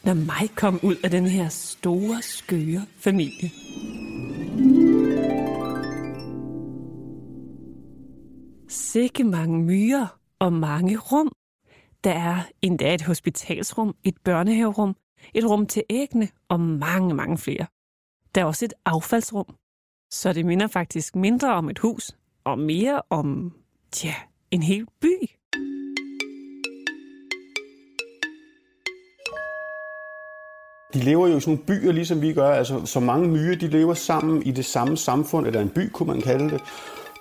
Lad 0.03 0.15
mig 0.15 0.49
komme 0.55 0.83
ud 0.83 0.95
af 1.03 1.11
den 1.11 1.25
her 1.25 1.49
store, 1.49 2.21
skøre 2.21 2.85
familie. 2.99 3.51
Sikke 8.69 9.23
mange 9.23 9.63
myrer 9.63 10.19
og 10.39 10.53
mange 10.53 10.97
rum. 10.97 11.31
Der 12.03 12.11
er 12.11 12.43
endda 12.61 12.93
et 12.93 13.01
hospitalsrum, 13.01 13.95
et 14.03 14.17
børnehaverum, 14.23 14.95
et 15.33 15.45
rum 15.49 15.67
til 15.67 15.83
ægne 15.89 16.29
og 16.49 16.59
mange, 16.59 17.15
mange 17.15 17.37
flere. 17.37 17.65
Der 18.35 18.41
er 18.41 18.45
også 18.45 18.65
et 18.65 18.73
affaldsrum. 18.85 19.55
Så 20.11 20.33
det 20.33 20.45
minder 20.45 20.67
faktisk 20.67 21.15
mindre 21.15 21.53
om 21.53 21.69
et 21.69 21.79
hus 21.79 22.11
og 22.43 22.59
mere 22.59 23.01
om, 23.09 23.53
tja, 23.91 24.13
en 24.51 24.63
hel 24.63 24.85
by. 25.01 25.13
De 30.93 30.99
lever 30.99 31.27
jo 31.27 31.37
i 31.37 31.39
sådan 31.39 31.53
nogle 31.53 31.81
byer, 31.81 31.91
ligesom 31.91 32.21
vi 32.21 32.33
gør. 32.33 32.49
Altså, 32.49 32.85
så 32.85 32.99
mange 32.99 33.27
myrer, 33.27 33.55
de 33.55 33.67
lever 33.67 33.93
sammen 33.93 34.43
i 34.43 34.51
det 34.51 34.65
samme 34.65 34.97
samfund, 34.97 35.47
eller 35.47 35.61
en 35.61 35.69
by, 35.69 35.89
kunne 35.89 36.07
man 36.07 36.21
kalde 36.21 36.49
det. 36.49 36.61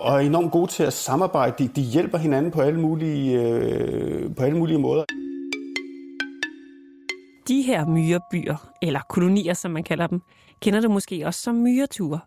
Og 0.01 0.15
er 0.15 0.19
enormt 0.19 0.53
gode 0.53 0.71
til 0.71 0.83
at 0.83 0.93
samarbejde. 0.93 1.55
De, 1.59 1.69
de 1.69 1.81
hjælper 1.81 2.19
hinanden 2.19 2.53
på 2.53 2.61
alle, 2.61 2.81
mulige, 2.81 3.43
øh, 3.43 4.35
på 4.35 4.43
alle 4.43 4.59
mulige 4.59 4.79
måder. 4.79 5.05
De 7.49 7.63
her 7.63 7.87
myrebyer, 7.87 8.71
eller 8.83 9.01
kolonier, 9.09 9.55
som 9.55 9.71
man 9.71 9.85
kalder 9.85 10.07
dem, 10.07 10.21
kender 10.63 10.81
du 10.81 10.89
måske 10.89 11.27
også 11.27 11.41
som 11.41 11.55
myreture. 11.55 12.21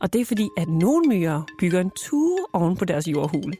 Og 0.00 0.12
det 0.12 0.20
er 0.20 0.24
fordi, 0.24 0.48
at 0.56 0.68
nogle 0.68 1.08
myrer 1.08 1.42
bygger 1.58 1.80
en 1.80 1.90
tue 1.90 2.38
oven 2.52 2.76
på 2.76 2.84
deres 2.84 3.08
jordhule. 3.08 3.56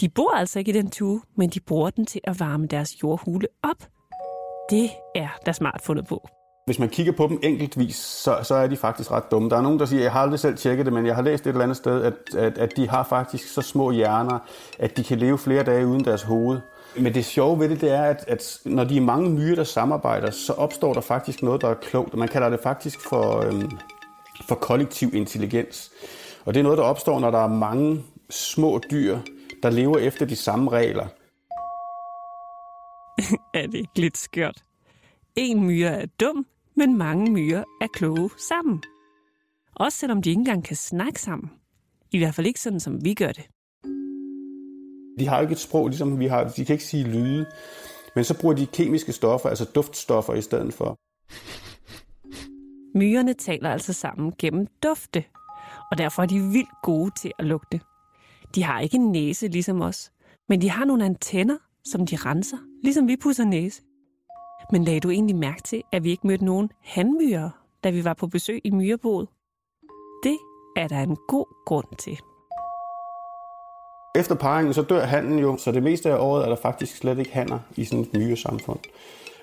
De 0.00 0.08
bor 0.08 0.30
altså 0.30 0.58
ikke 0.58 0.70
i 0.70 0.74
den 0.74 0.90
tue, 0.90 1.20
men 1.36 1.50
de 1.50 1.60
bruger 1.60 1.90
den 1.90 2.06
til 2.06 2.20
at 2.24 2.40
varme 2.40 2.66
deres 2.66 3.02
jordhule 3.02 3.46
op. 3.62 3.88
Det 4.70 4.90
er 5.14 5.28
der 5.46 5.52
smart 5.52 5.80
fundet 5.84 6.06
på. 6.06 6.28
Hvis 6.66 6.78
man 6.78 6.88
kigger 6.88 7.12
på 7.12 7.26
dem 7.26 7.38
enkeltvis, 7.42 7.96
så, 7.96 8.38
så 8.42 8.54
er 8.54 8.66
de 8.66 8.76
faktisk 8.76 9.10
ret 9.10 9.30
dumme. 9.30 9.50
Der 9.50 9.56
er 9.56 9.60
nogen, 9.62 9.78
der 9.78 9.86
siger, 9.86 10.02
jeg 10.02 10.12
har 10.12 10.20
aldrig 10.20 10.40
selv 10.40 10.56
tjekket 10.56 10.86
det, 10.86 10.92
men 10.92 11.06
jeg 11.06 11.14
har 11.14 11.22
læst 11.22 11.46
et 11.46 11.50
eller 11.50 11.62
andet 11.62 11.76
sted, 11.76 12.02
at, 12.02 12.14
at, 12.36 12.58
at 12.58 12.76
de 12.76 12.88
har 12.88 13.04
faktisk 13.04 13.54
så 13.54 13.62
små 13.62 13.90
hjerner, 13.90 14.38
at 14.78 14.96
de 14.96 15.04
kan 15.04 15.18
leve 15.18 15.38
flere 15.38 15.62
dage 15.62 15.86
uden 15.86 16.04
deres 16.04 16.22
hoved. 16.22 16.60
Men 16.96 17.14
det 17.14 17.24
sjove 17.24 17.58
ved 17.58 17.68
det, 17.68 17.80
det 17.80 17.92
er, 17.92 18.02
at, 18.02 18.24
at 18.26 18.58
når 18.64 18.84
de 18.84 18.96
er 18.96 19.00
mange 19.00 19.30
myrer, 19.30 19.54
der 19.54 19.64
samarbejder, 19.64 20.30
så 20.30 20.52
opstår 20.52 20.92
der 20.94 21.00
faktisk 21.00 21.42
noget, 21.42 21.60
der 21.60 21.68
er 21.68 21.74
klogt. 21.74 22.14
Man 22.14 22.28
kalder 22.28 22.50
det 22.50 22.60
faktisk 22.62 23.00
for, 23.08 23.40
øhm, 23.46 23.70
for 24.42 24.54
kollektiv 24.54 25.14
intelligens. 25.14 25.90
Og 26.44 26.54
det 26.54 26.60
er 26.60 26.64
noget, 26.64 26.78
der 26.78 26.84
opstår, 26.84 27.20
når 27.20 27.30
der 27.30 27.38
er 27.38 27.48
mange 27.48 28.04
små 28.30 28.80
dyr, 28.90 29.18
der 29.62 29.70
lever 29.70 29.98
efter 29.98 30.26
de 30.26 30.36
samme 30.36 30.70
regler. 30.70 31.06
er 33.60 33.66
det 33.66 33.74
ikke 33.74 34.00
lidt 34.00 34.18
skørt? 34.18 34.62
En 35.36 35.66
myre 35.66 36.02
er 36.02 36.06
dum, 36.20 36.46
men 36.76 36.98
mange 36.98 37.32
myrer 37.32 37.64
er 37.80 37.86
kloge 37.86 38.30
sammen. 38.48 38.82
Også 39.74 39.98
selvom 39.98 40.22
de 40.22 40.30
ikke 40.30 40.38
engang 40.38 40.64
kan 40.64 40.76
snakke 40.76 41.20
sammen. 41.20 41.50
I 42.12 42.18
hvert 42.18 42.34
fald 42.34 42.46
ikke 42.46 42.60
sådan, 42.60 42.80
som 42.80 43.04
vi 43.04 43.14
gør 43.14 43.32
det. 43.32 43.46
De 45.18 45.28
har 45.28 45.36
jo 45.36 45.42
ikke 45.42 45.52
et 45.52 45.58
sprog, 45.58 45.88
ligesom 45.88 46.18
vi 46.18 46.26
har. 46.26 46.48
De 46.48 46.64
kan 46.64 46.74
ikke 46.74 46.84
sige 46.84 47.04
lyde. 47.04 47.46
Men 48.14 48.24
så 48.24 48.40
bruger 48.40 48.54
de 48.54 48.66
kemiske 48.66 49.12
stoffer, 49.12 49.48
altså 49.48 49.64
duftstoffer 49.64 50.34
i 50.34 50.42
stedet 50.42 50.74
for. 50.74 50.98
Myrerne 52.94 53.34
taler 53.34 53.70
altså 53.70 53.92
sammen 53.92 54.32
gennem 54.38 54.66
dufte, 54.82 55.24
og 55.90 55.98
derfor 55.98 56.22
er 56.22 56.26
de 56.26 56.40
vildt 56.40 56.82
gode 56.82 57.10
til 57.20 57.32
at 57.38 57.44
lugte. 57.44 57.80
De 58.54 58.62
har 58.62 58.80
ikke 58.80 58.96
en 58.96 59.12
næse 59.12 59.48
ligesom 59.48 59.80
os, 59.80 60.12
men 60.48 60.60
de 60.60 60.70
har 60.70 60.84
nogle 60.84 61.04
antenner, 61.04 61.56
som 61.84 62.06
de 62.06 62.16
renser, 62.16 62.58
ligesom 62.82 63.08
vi 63.08 63.16
pusser 63.16 63.44
næse. 63.44 63.82
Men 64.72 64.84
lagde 64.84 65.00
du 65.00 65.10
egentlig 65.10 65.36
mærke 65.36 65.62
til, 65.62 65.82
at 65.92 66.04
vi 66.04 66.10
ikke 66.10 66.26
mødte 66.26 66.44
nogen 66.44 66.70
handmyrer, 66.84 67.50
da 67.84 67.90
vi 67.90 68.04
var 68.04 68.14
på 68.14 68.26
besøg 68.26 68.60
i 68.64 68.70
myreboet? 68.70 69.28
det 70.22 70.38
er 70.76 70.88
der 70.88 71.00
en 71.00 71.16
god 71.28 71.64
grund 71.66 71.96
til. 71.98 72.18
Efter 74.14 74.34
parringen, 74.34 74.74
så 74.74 74.82
dør 74.82 75.04
handen 75.04 75.38
jo, 75.38 75.56
så 75.56 75.72
det 75.72 75.82
meste 75.82 76.10
af 76.10 76.16
året 76.16 76.44
er 76.44 76.48
der 76.48 76.56
faktisk 76.56 76.96
slet 76.96 77.18
ikke 77.18 77.32
hanner 77.32 77.58
i 77.76 77.84
sådan 77.84 78.00
et 78.04 78.12
myresamfund. 78.14 78.80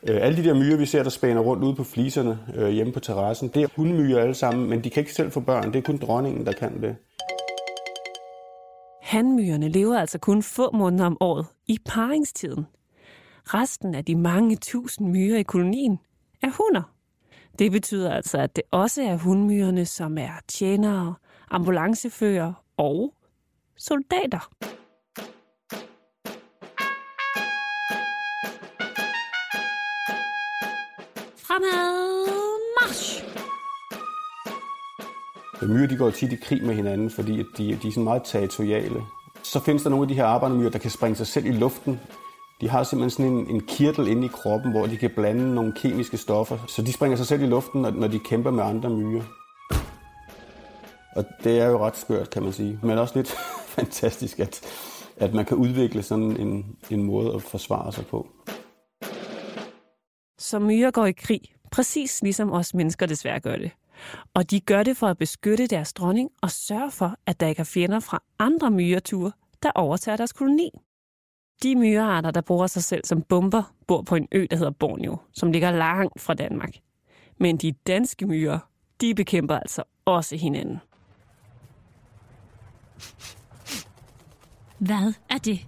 Øh, 0.10 0.18
alle 0.22 0.38
de 0.38 0.44
der 0.44 0.54
myrer, 0.54 0.78
vi 0.78 0.86
ser, 0.86 1.04
der 1.04 1.10
spænder 1.10 1.42
rundt 1.42 1.64
ude 1.64 1.76
på 1.76 1.84
fliserne 1.84 2.40
øh, 2.56 2.70
hjemme 2.70 2.94
på 2.94 3.00
terrassen, 3.00 3.48
det 3.48 3.64
er 3.64 3.68
hundmyrer 3.76 4.22
alle 4.22 4.34
sammen, 4.34 4.70
men 4.70 4.84
de 4.84 4.90
kan 4.90 5.02
ikke 5.02 5.14
selv 5.14 5.32
få 5.32 5.40
børn. 5.40 5.74
Det 5.74 5.76
er 5.76 5.82
kun 5.82 5.98
dronningen, 5.98 6.46
der 6.46 6.52
kan 6.52 6.82
det. 6.82 6.96
Handmyrerne 9.02 9.70
lever 9.70 9.98
altså 10.00 10.20
kun 10.20 10.44
få 10.44 10.72
måneder 10.74 11.06
om 11.06 11.18
året 11.20 11.46
i 11.68 11.78
paringstiden. 11.86 12.66
Resten 13.44 13.96
af 13.96 14.06
de 14.06 14.16
mange 14.16 14.56
tusind 14.56 15.10
myrer 15.10 15.38
i 15.38 15.44
kolonien 15.44 16.00
er 16.42 16.50
hunder. 16.50 16.92
Det 17.60 17.72
betyder 17.72 18.12
altså, 18.14 18.38
at 18.38 18.56
det 18.56 18.64
også 18.72 19.02
er 19.02 19.18
hundmyrerne, 19.18 19.86
som 19.86 20.18
er 20.18 20.40
tjenere, 20.48 21.16
ambulancefører 21.52 22.54
og 22.78 23.14
soldater. 23.78 24.50
Øh, 35.66 35.72
myrer 35.72 35.88
de 35.88 35.98
går 35.98 36.10
tit 36.10 36.34
i 36.34 36.36
krig 36.36 36.64
med 36.64 36.76
hinanden, 36.76 37.10
fordi 37.10 37.40
at 37.40 37.46
de, 37.58 37.64
de 37.84 37.88
er 37.88 37.92
sådan 37.92 38.04
meget 38.04 38.22
territoriale. 38.26 39.02
Så 39.44 39.60
findes 39.60 39.84
der 39.84 39.90
nogle 39.90 40.04
af 40.04 40.08
de 40.08 40.14
her 40.14 40.26
arbejdermyrer, 40.26 40.70
der 40.70 40.80
kan 40.80 40.92
springe 40.92 41.16
sig 41.16 41.28
selv 41.28 41.46
i 41.46 41.52
luften. 41.52 42.00
De 42.62 42.70
har 42.70 42.84
simpelthen 42.84 43.10
sådan 43.10 43.32
en, 43.32 43.56
en 43.56 43.62
kirtel 43.62 44.08
inde 44.08 44.26
i 44.26 44.28
kroppen, 44.28 44.72
hvor 44.72 44.86
de 44.86 44.98
kan 44.98 45.12
blande 45.16 45.56
nogle 45.56 45.74
kemiske 45.74 46.18
stoffer. 46.18 46.58
Så 46.68 46.82
de 46.82 46.94
springer 46.94 47.18
sig 47.18 47.28
selv 47.28 47.42
i 47.42 47.46
luften, 47.46 47.82
når, 47.82 47.92
når 47.92 48.08
de 48.08 48.20
kæmper 48.20 48.52
med 48.52 48.64
andre 48.64 48.90
myrer. 48.90 49.24
Og 51.16 51.26
det 51.44 51.60
er 51.60 51.66
jo 51.66 51.86
ret 51.86 51.98
skørt, 51.98 52.30
kan 52.30 52.44
man 52.44 52.54
sige. 52.54 52.80
Men 52.84 52.98
også 52.98 53.16
lidt 53.16 53.30
fantastisk, 53.78 54.40
at, 54.40 54.62
at 55.18 55.34
man 55.34 55.46
kan 55.46 55.58
udvikle 55.58 56.04
sådan 56.04 56.38
en, 56.38 56.66
en 56.90 57.04
måde 57.04 57.36
at 57.36 57.42
forsvare 57.42 57.92
sig 57.92 58.06
på. 58.06 58.28
Så 60.40 60.60
myrer 60.60 60.92
går 60.92 61.06
i 61.06 61.12
krig, 61.12 61.42
præcis 61.72 62.22
ligesom 62.22 62.52
os 62.52 62.74
mennesker 62.74 63.06
desværre 63.06 63.40
gør 63.40 63.56
det. 63.56 63.72
Og 64.34 64.52
de 64.52 64.60
gør 64.60 64.84
det 64.84 64.98
for 64.98 65.08
at 65.08 65.18
beskytte 65.18 65.68
deres 65.68 65.94
dronning 65.94 66.30
og 66.42 66.52
sørge 66.52 66.92
for, 66.92 67.16
at 67.26 67.40
der 67.40 67.48
ikke 67.48 67.60
er 67.60 67.64
fjender 67.64 68.00
fra 68.00 68.24
andre 68.40 68.72
myreture, 68.72 69.32
der 69.64 69.72
overtager 69.76 70.18
deres 70.18 70.34
koloni. 70.34 70.70
De 71.64 71.76
myrearter, 71.76 72.32
der 72.32 72.42
bruger 72.42 72.68
sig 72.68 72.84
selv 72.84 73.06
som 73.06 73.22
bomber, 73.22 73.64
bor 73.88 74.02
på 74.02 74.16
en 74.16 74.28
ø, 74.32 74.48
der 74.50 74.58
hedder 74.58 74.72
Borneo, 74.72 75.18
som 75.34 75.52
ligger 75.52 75.72
langt 75.72 76.22
fra 76.22 76.34
Danmark. 76.34 76.76
Men 77.38 77.58
de 77.58 77.72
danske 77.72 78.26
myrer, 78.26 78.60
de 79.02 79.16
bekæmper 79.16 79.56
altså 79.56 79.84
også 80.06 80.36
hinanden. 80.36 80.80
Hvad 84.78 85.14
er 85.30 85.38
det? 85.38 85.68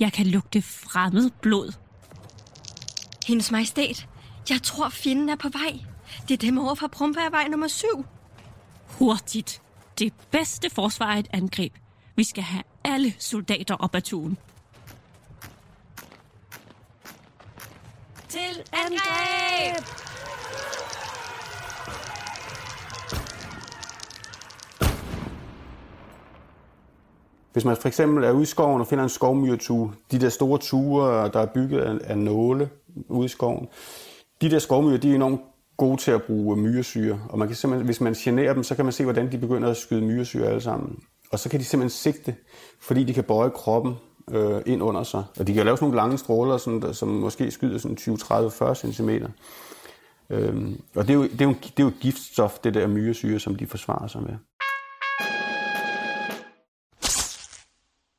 Jeg 0.00 0.12
kan 0.12 0.26
lugte 0.26 0.62
fremmed 0.62 1.30
blod. 1.40 1.72
Hendes 3.26 3.50
majestæt, 3.50 4.08
jeg 4.50 4.62
tror 4.62 4.88
fjenden 4.88 5.28
er 5.28 5.36
på 5.36 5.48
vej. 5.48 5.78
Det 6.28 6.34
er 6.34 6.38
dem 6.46 6.58
over 6.58 6.74
fra 6.74 6.86
Brumbærvej 6.86 7.48
nummer 7.48 7.68
7. 7.68 7.86
Hurtigt. 8.98 9.62
Det 9.98 10.12
bedste 10.30 10.70
forsvar 10.70 11.12
er 11.12 11.18
et 11.18 11.28
angreb. 11.32 11.72
Vi 12.16 12.24
skal 12.24 12.42
have 12.42 12.62
alle 12.84 13.14
soldater 13.18 13.74
op 13.74 13.94
ad 13.94 14.00
tuen. 14.00 14.38
Til 18.28 18.62
angreb! 18.72 19.84
Hvis 27.52 27.64
man 27.64 27.76
for 27.76 27.88
eksempel 27.88 28.24
er 28.24 28.30
ude 28.30 28.42
i 28.42 28.46
skoven 28.46 28.80
og 28.80 28.86
finder 28.86 29.04
en 29.04 29.10
skovmyretue, 29.10 29.92
de 30.10 30.20
der 30.20 30.28
store 30.28 30.58
ture, 30.58 31.30
der 31.32 31.40
er 31.40 31.46
bygget 31.46 31.80
af, 31.80 31.98
af 32.04 32.18
nåle 32.18 32.70
ude 33.08 33.24
i 33.24 33.28
skoven, 33.28 33.68
de 34.40 34.50
der 34.50 34.58
skovmyrer, 34.58 34.98
de 34.98 35.10
er 35.10 35.14
enormt 35.14 35.40
gode 35.78 35.96
til 35.96 36.10
at 36.10 36.22
bruge 36.22 36.56
myresyre. 36.56 37.20
Og 37.28 37.38
man 37.38 37.48
kan 37.48 37.56
simpelthen, 37.56 37.84
hvis 37.86 38.00
man 38.00 38.14
generer 38.14 38.54
dem, 38.54 38.62
så 38.62 38.74
kan 38.74 38.84
man 38.84 38.92
se, 38.92 39.04
hvordan 39.04 39.32
de 39.32 39.38
begynder 39.38 39.70
at 39.70 39.76
skyde 39.76 40.02
myresyre 40.02 40.46
alle 40.46 40.60
sammen. 40.60 40.98
Og 41.32 41.38
så 41.38 41.48
kan 41.48 41.60
de 41.60 41.64
simpelthen 41.64 41.90
sigte, 41.90 42.34
fordi 42.80 43.04
de 43.04 43.14
kan 43.14 43.24
bøje 43.24 43.50
kroppen 43.50 43.94
øh, 44.30 44.62
ind 44.66 44.82
under 44.82 45.02
sig. 45.02 45.24
Og 45.38 45.46
de 45.46 45.54
kan 45.54 45.64
lave 45.64 45.76
sådan 45.76 45.84
nogle 45.84 45.96
lange 45.96 46.18
stråler, 46.18 46.56
sådan, 46.56 46.82
der, 46.82 46.92
som 46.92 47.08
måske 47.08 47.50
skyder 47.50 47.78
sådan 47.78 47.96
20, 47.96 48.16
30, 48.16 48.50
40 48.50 48.74
cm. 48.74 49.10
Øhm, 50.30 50.80
og 50.94 51.08
det 51.08 51.10
er, 51.10 51.14
jo, 51.14 51.22
det, 51.22 51.40
er 51.40 51.44
jo, 51.44 51.52
det 51.52 51.80
er 51.80 51.84
jo 51.84 51.92
giftstof, 52.00 52.58
det 52.58 52.74
der 52.74 52.86
myresyre, 52.86 53.38
som 53.38 53.54
de 53.56 53.66
forsvarer 53.66 54.06
sig 54.06 54.22
med. 54.22 54.34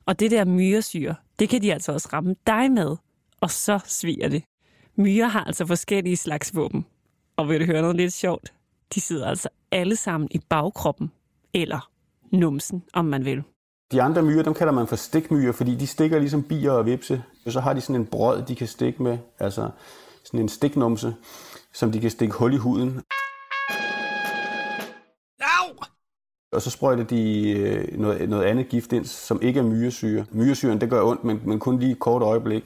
Og 0.06 0.20
det 0.20 0.32
der 0.32 0.46
myresyre, 0.46 1.16
det 1.40 1.50
kan 1.50 1.62
de 1.62 1.74
altså 1.74 1.92
også 1.92 2.10
ramme 2.14 2.36
dig 2.48 2.72
med, 2.72 2.96
og 3.42 3.52
så 3.52 3.80
sviger 3.86 4.30
det. 4.30 4.44
Myrer 4.96 5.28
har 5.28 5.44
altså 5.44 5.66
forskellige 5.66 6.18
slags 6.18 6.56
våben. 6.56 6.86
Og 7.40 7.50
vil 7.50 7.60
du 7.60 7.66
høre 7.66 7.82
noget 7.82 7.96
lidt 7.96 8.14
sjovt? 8.14 8.54
De 8.96 9.02
sidder 9.02 9.28
altså 9.28 9.50
alle 9.72 9.96
sammen 9.96 10.28
i 10.32 10.40
bagkroppen, 10.50 11.12
eller 11.54 11.90
numsen, 12.32 12.84
om 12.94 13.06
man 13.06 13.26
vil. 13.26 13.44
De 13.92 14.02
andre 14.02 14.22
myrer, 14.22 14.44
dem 14.44 14.54
kalder 14.54 14.74
man 14.74 14.88
for 14.88 14.96
stikmyrer, 14.96 15.52
fordi 15.52 15.76
de 15.76 15.88
stikker 15.88 16.20
ligesom 16.20 16.44
bier 16.44 16.72
og 16.72 16.86
vipse. 16.86 17.24
Og 17.46 17.52
så 17.52 17.60
har 17.60 17.74
de 17.74 17.82
sådan 17.82 18.02
en 18.02 18.06
brød, 18.06 18.42
de 18.46 18.56
kan 18.56 18.68
stikke 18.68 19.04
med, 19.04 19.18
altså 19.40 19.70
sådan 20.24 20.40
en 20.40 20.50
stiknumse, 20.50 21.16
som 21.74 21.92
de 21.92 22.00
kan 22.00 22.12
stikke 22.12 22.34
hul 22.34 22.54
i 22.54 22.58
huden. 22.58 23.02
Au! 25.40 25.76
Og 26.52 26.62
så 26.62 26.70
sprøjter 26.70 27.04
de 27.04 27.50
øh, 27.50 28.00
noget, 28.00 28.30
noget 28.30 28.44
andet 28.44 28.70
gift 28.70 28.94
ind, 28.94 29.06
som 29.06 29.42
ikke 29.42 29.60
er 29.60 29.64
myresyre. 29.64 30.26
Myresyren, 30.32 30.82
det 30.82 30.90
gør 30.90 31.04
ondt, 31.04 31.24
men, 31.24 31.42
men 31.46 31.60
kun 31.60 31.80
lige 31.80 31.92
et 31.92 32.00
kort 32.00 32.22
øjeblik. 32.22 32.64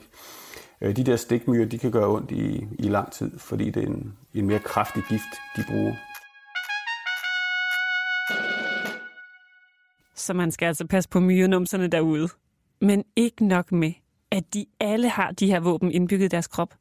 Øh, 0.84 0.96
De 0.96 1.04
der 1.04 1.16
stikmyrer, 1.16 1.66
de 1.66 1.78
kan 1.78 1.90
gøre 1.90 2.08
ondt 2.08 2.30
i, 2.30 2.66
i 2.78 2.88
lang 2.88 3.12
tid, 3.12 3.38
fordi 3.38 3.70
det 3.70 3.82
er 3.82 3.86
en, 3.86 4.12
en 4.34 4.46
mere 4.46 4.58
kraftig 4.58 5.02
gift, 5.08 5.32
de 5.56 5.64
bruger. 5.68 5.94
Så 10.14 10.34
man 10.34 10.52
skal 10.52 10.66
altså 10.66 10.86
passe 10.86 11.10
på 11.10 11.20
myrenumserne 11.20 11.88
derude. 11.88 12.28
Men 12.80 13.04
ikke 13.16 13.46
nok 13.46 13.72
med, 13.72 13.92
at 14.30 14.54
de 14.54 14.66
alle 14.80 15.08
har 15.08 15.32
de 15.32 15.46
her 15.46 15.60
våben 15.60 15.92
indbygget 15.92 16.24
i 16.24 16.28
deres 16.28 16.46
krop, 16.46 16.74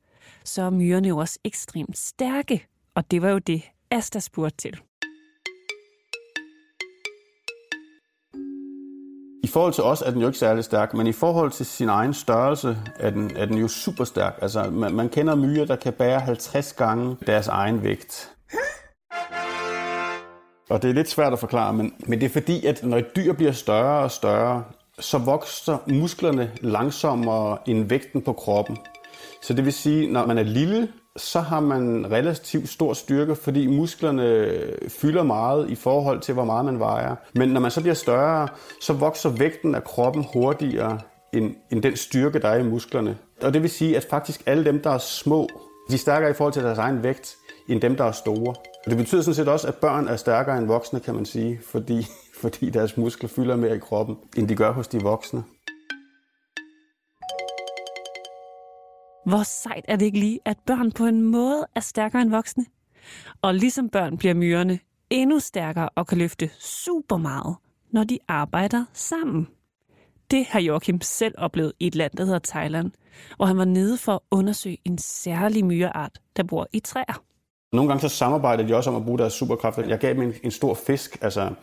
så 0.44 0.62
er 0.62 0.70
myrerne 0.70 1.08
jo 1.08 1.18
også 1.18 1.40
ekstremt 1.44 1.98
stærke. 1.98 2.68
Og 2.96 3.12
det 3.12 3.22
var 3.22 3.30
jo 3.30 3.38
det, 3.38 3.62
Asta 3.92 4.20
spurgte 4.20 4.58
til. 4.58 4.80
Forhold 9.54 9.74
til 9.74 9.84
os 9.84 10.02
er 10.02 10.12
den 10.12 10.22
jo 10.22 10.28
ikke 10.28 10.40
særlig 10.40 10.64
stærk, 10.64 10.94
men 10.94 11.08
i 11.08 11.12
forhold 11.12 11.52
til 11.52 11.66
sin 11.66 11.90
egen 11.90 12.14
størrelse 12.14 12.78
er 13.00 13.10
den, 13.10 13.32
er 13.36 13.46
den 13.46 13.58
jo 13.58 13.68
super 13.68 14.04
stærk. 14.04 14.40
Altså, 14.42 14.70
man, 14.70 14.94
man 14.94 15.10
kender 15.10 15.36
myrer, 15.36 15.66
der 15.66 15.76
kan 15.76 15.94
bære 15.94 16.20
50 16.20 16.74
gange 16.74 17.18
deres 17.28 17.48
egen 17.48 17.84
vægt. 17.84 18.32
Og 20.70 20.82
det 20.82 20.90
er 20.90 20.94
lidt 20.94 21.10
svært 21.10 21.34
at 21.34 21.40
forklare, 21.40 21.74
men, 21.74 21.94
men 22.00 22.20
det 22.20 22.26
er 22.26 22.30
fordi, 22.30 22.66
at 22.66 22.84
når 22.84 22.98
et 22.98 23.16
dyr 23.16 23.34
bliver 23.34 23.52
større 23.52 24.04
og 24.04 24.12
større, 24.12 24.64
så 25.00 25.18
vokser 25.18 25.78
musklerne 25.88 26.52
langsommere 26.62 27.58
end 27.66 27.90
vægten 27.90 28.22
på 28.22 28.34
kroppen. 28.34 28.78
Så 29.42 29.54
det 29.54 29.66
vil 29.66 29.74
sige, 29.74 30.12
når 30.12 30.26
man 30.26 30.38
er 30.38 30.44
lille, 30.44 30.88
så 31.18 31.40
har 31.40 31.60
man 31.60 32.12
relativt 32.12 32.70
stor 32.70 32.94
styrke, 32.94 33.36
fordi 33.36 33.68
musklerne 33.68 34.50
fylder 34.88 35.24
meget 35.24 35.70
i 35.70 35.76
forhold 35.76 36.20
til, 36.20 36.34
hvor 36.34 36.46
meget 36.46 36.66
man 36.66 36.80
vejer. 36.80 37.16
Men 37.36 37.50
når 37.50 37.60
man 37.60 37.72
så 37.72 37.82
bliver 37.82 37.94
større, 37.94 38.48
så 38.82 38.94
vokser 38.94 39.30
vægten 39.30 39.76
af 39.76 39.84
kroppen 39.84 40.26
hurtigere 40.34 41.00
end, 41.34 41.56
end 41.72 41.84
den 41.84 41.98
styrke, 41.98 42.40
der 42.40 42.48
er 42.48 42.60
i 42.60 42.64
musklerne. 42.64 43.18
Og 43.42 43.54
det 43.54 43.62
vil 43.62 43.70
sige, 43.70 43.98
at 43.98 44.08
faktisk 44.10 44.44
alle 44.46 44.66
dem, 44.66 44.82
der 44.82 44.90
er 44.90 44.98
små, 44.98 45.50
de 45.90 45.94
er 45.94 45.98
stærkere 45.98 46.30
i 46.30 46.34
forhold 46.34 46.54
til 46.54 46.64
deres 46.64 46.78
egen 46.78 47.04
vægt, 47.04 47.36
end 47.70 47.82
dem, 47.82 47.96
der 47.96 48.04
er 48.04 48.12
store. 48.12 48.56
Og 48.86 48.90
det 48.90 48.98
betyder 48.98 49.22
sådan 49.22 49.36
set 49.36 49.48
også, 49.48 49.68
at 49.68 49.76
børn 49.76 50.08
er 50.08 50.16
stærkere 50.16 50.58
end 50.58 50.68
voksne, 50.68 51.00
kan 51.00 51.16
man 51.16 51.26
sige, 51.26 51.60
fordi, 51.72 52.08
fordi 52.42 52.70
deres 52.70 52.98
muskler 52.98 53.30
fylder 53.30 53.56
mere 53.56 53.76
i 53.76 53.80
kroppen, 53.80 54.18
end 54.38 54.48
de 54.48 54.56
gør 54.56 54.72
hos 54.72 54.88
de 54.88 55.02
voksne. 55.02 55.44
Hvor 59.26 59.44
sejt 59.44 59.86
er 59.88 59.96
det 59.96 60.06
ikke 60.06 60.20
lige, 60.20 60.40
at 60.46 60.58
børn 60.66 60.92
på 60.92 61.06
en 61.06 61.22
måde 61.22 61.66
er 61.76 61.80
stærkere 61.80 62.22
end 62.22 62.30
voksne? 62.30 62.66
Og 63.42 63.56
ligesom 63.56 63.90
børn 63.90 64.18
bliver 64.18 64.34
myrerne 64.34 64.80
endnu 65.10 65.40
stærkere 65.40 65.90
og 65.96 66.08
kan 66.08 66.18
løfte 66.18 66.50
super 66.60 67.18
meget, 67.18 67.56
når 67.92 68.04
de 68.04 68.20
arbejder 68.28 68.86
sammen. 68.94 69.48
Det 70.32 70.46
har 70.46 70.60
Joachim 70.60 71.02
selv 71.02 71.36
oplevet 71.38 71.74
i 71.80 71.88
et 71.88 71.96
land, 71.96 72.12
der 72.18 72.26
hedder 72.26 72.40
Thailand, 72.40 72.92
hvor 73.36 73.46
han 73.46 73.58
var 73.58 73.66
nede 73.66 73.98
for 73.98 74.14
at 74.14 74.20
undersøge 74.32 74.78
en 74.86 74.98
særlig 74.98 75.66
myreart, 75.66 76.20
der 76.38 76.44
bor 76.44 76.68
i 76.74 76.80
træer. 76.80 77.24
Nogle 77.74 77.90
gange 77.90 78.02
så 78.02 78.10
samarbejder 78.10 78.68
de 78.68 78.76
også 78.76 78.90
om 78.90 78.96
at 78.96 79.04
bruge 79.04 79.20
deres 79.20 79.34
superkræfter. 79.34 79.88
Jeg 79.88 80.00
gav 80.00 80.14
dem 80.14 80.22
en, 80.22 80.34
en 80.44 80.52
stor 80.52 80.74
fisk, 80.74 81.18
altså 81.22 81.54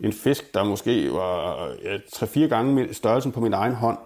en 0.00 0.12
fisk, 0.12 0.54
der 0.54 0.64
måske 0.64 1.12
var 1.12 1.66
ja, 1.84 1.96
3-4 1.96 2.40
gange 2.40 2.94
størrelsen 2.94 3.32
på 3.32 3.40
min 3.40 3.52
egen 3.52 3.74
hånd. 3.74 3.98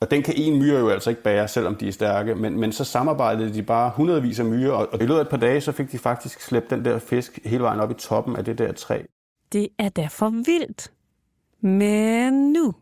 Og 0.00 0.10
den 0.10 0.22
kan 0.22 0.34
en 0.36 0.58
myre 0.58 0.78
jo 0.78 0.88
altså 0.88 1.10
ikke 1.10 1.22
bære, 1.22 1.48
selvom 1.48 1.76
de 1.76 1.88
er 1.88 1.92
stærke. 1.92 2.34
Men, 2.34 2.60
men 2.60 2.72
så 2.72 2.84
samarbejdede 2.84 3.54
de 3.54 3.62
bare 3.62 3.92
hundredvis 3.96 4.38
af 4.38 4.44
myrer, 4.44 4.72
og 4.72 5.02
i 5.02 5.06
løbet 5.06 5.16
af 5.16 5.20
et 5.20 5.28
par 5.28 5.36
dage, 5.36 5.60
så 5.60 5.72
fik 5.72 5.92
de 5.92 5.98
faktisk 5.98 6.40
slæbt 6.40 6.70
den 6.70 6.84
der 6.84 6.98
fisk 6.98 7.38
hele 7.44 7.62
vejen 7.62 7.80
op 7.80 7.90
i 7.90 7.94
toppen 7.94 8.36
af 8.36 8.44
det 8.44 8.58
der 8.58 8.72
træ. 8.72 9.02
Det 9.52 9.68
er 9.78 9.88
da 9.88 10.06
for 10.06 10.30
vildt. 10.30 10.92
Men 11.62 12.52
nu 12.52 12.74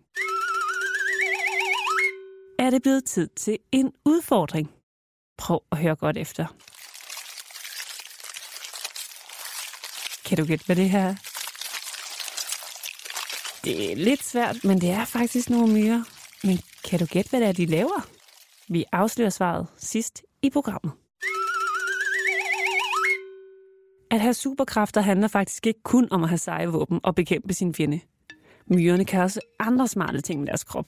er 2.58 2.70
det 2.70 2.82
blevet 2.82 3.04
tid 3.04 3.28
til 3.36 3.58
en 3.72 3.92
udfordring. 4.04 4.70
Prøv 5.38 5.60
at 5.72 5.78
høre 5.78 5.94
godt 5.94 6.16
efter. 6.16 6.46
Kan 10.24 10.38
du 10.38 10.44
gætte, 10.44 10.66
hvad 10.66 10.76
det 10.76 10.90
her 10.90 11.00
er? 11.00 11.14
Det 13.64 13.92
er 13.92 13.96
lidt 13.96 14.24
svært, 14.24 14.56
men 14.64 14.80
det 14.80 14.90
er 14.90 15.04
faktisk 15.04 15.50
nogle 15.50 15.72
myrer. 15.72 16.04
Men 16.44 16.58
kan 16.84 16.98
du 16.98 17.06
gætte, 17.06 17.30
hvad 17.30 17.40
det 17.40 17.48
er, 17.48 17.52
de 17.52 17.66
laver? 17.66 18.08
Vi 18.68 18.84
afslører 18.92 19.30
svaret 19.30 19.66
sidst 19.76 20.22
i 20.42 20.50
programmet. 20.50 20.92
At 24.10 24.20
have 24.20 24.34
superkræfter 24.34 25.00
handler 25.00 25.28
faktisk 25.28 25.66
ikke 25.66 25.82
kun 25.82 26.08
om 26.10 26.22
at 26.22 26.28
have 26.28 26.38
seje 26.38 26.66
våben 26.66 27.00
og 27.02 27.14
bekæmpe 27.14 27.54
sin 27.54 27.74
fjende. 27.74 28.00
Myrerne 28.66 29.04
kan 29.04 29.20
også 29.20 29.40
andre 29.58 29.88
smarte 29.88 30.20
ting 30.20 30.40
med 30.40 30.46
deres 30.46 30.64
krop. 30.64 30.86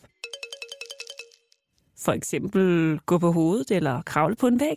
For 1.98 2.12
eksempel 2.12 2.98
gå 3.06 3.18
på 3.18 3.32
hovedet 3.32 3.70
eller 3.70 4.02
kravle 4.02 4.36
på 4.36 4.46
en 4.46 4.60
væg. 4.60 4.76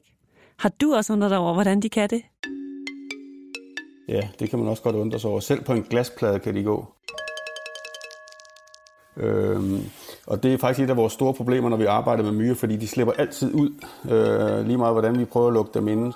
Har 0.59 0.69
du 0.69 0.95
også 0.95 1.13
undret 1.13 1.31
dig 1.31 1.37
over, 1.37 1.53
hvordan 1.53 1.79
de 1.79 1.89
kan 1.89 2.09
det? 2.09 2.21
Ja, 4.09 4.29
det 4.39 4.49
kan 4.49 4.59
man 4.59 4.67
også 4.67 4.83
godt 4.83 4.95
undre 4.95 5.19
sig 5.19 5.29
over. 5.29 5.39
Selv 5.39 5.63
på 5.63 5.73
en 5.73 5.83
glasplade 5.83 6.39
kan 6.39 6.55
de 6.55 6.63
gå. 6.63 6.93
Øhm, 9.17 9.81
og 10.27 10.43
det 10.43 10.53
er 10.53 10.57
faktisk 10.57 10.83
et 10.83 10.89
af 10.89 10.97
vores 10.97 11.13
store 11.13 11.33
problemer, 11.33 11.69
når 11.69 11.77
vi 11.77 11.85
arbejder 11.85 12.23
med 12.23 12.31
myrer, 12.31 12.55
fordi 12.55 12.75
de 12.75 12.87
slipper 12.87 13.13
altid 13.13 13.53
ud, 13.53 13.69
øh, 14.11 14.65
lige 14.65 14.77
meget 14.77 14.93
hvordan 14.93 15.19
vi 15.19 15.25
prøver 15.25 15.47
at 15.47 15.53
lukke 15.53 15.71
dem 15.73 15.87
inde. 15.87 16.13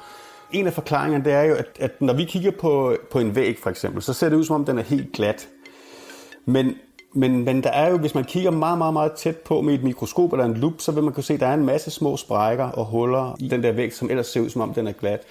En 0.51 0.67
af 0.67 0.73
forklaringerne 0.73 1.25
det 1.25 1.33
er 1.33 1.43
jo, 1.43 1.55
at, 1.55 1.65
at 1.79 2.01
når 2.01 2.13
vi 2.13 2.23
kigger 2.23 2.51
på, 2.51 2.95
på 3.11 3.19
en 3.19 3.35
væg 3.35 3.59
for 3.63 3.69
eksempel, 3.69 4.01
så 4.01 4.13
ser 4.13 4.29
det 4.29 4.35
ud 4.35 4.43
som 4.43 4.55
om 4.55 4.65
den 4.65 4.77
er 4.77 4.83
helt 4.83 5.11
glat. 5.13 5.47
Men, 6.45 6.75
men, 7.13 7.45
men 7.45 7.63
der 7.63 7.69
er 7.69 7.89
jo, 7.89 7.97
hvis 7.97 8.15
man 8.15 8.23
kigger 8.23 8.51
meget, 8.51 8.77
meget, 8.77 8.93
meget 8.93 9.11
tæt 9.11 9.37
på 9.37 9.61
med 9.61 9.73
et 9.73 9.83
mikroskop 9.83 10.33
eller 10.33 10.45
en 10.45 10.53
lup, 10.53 10.73
så 10.77 10.91
vil 10.91 11.03
man 11.03 11.13
kunne 11.13 11.23
se, 11.23 11.33
at 11.33 11.39
der 11.39 11.47
er 11.47 11.53
en 11.53 11.65
masse 11.65 11.91
små 11.91 12.17
sprækker 12.17 12.65
og 12.65 12.85
huller 12.85 13.35
i 13.39 13.47
den 13.47 13.63
der 13.63 13.71
væg, 13.71 13.93
som 13.93 14.09
ellers 14.09 14.27
ser 14.27 14.41
ud 14.41 14.49
som 14.49 14.61
om 14.61 14.73
den 14.73 14.87
er 14.87 14.91
glat. 14.91 15.21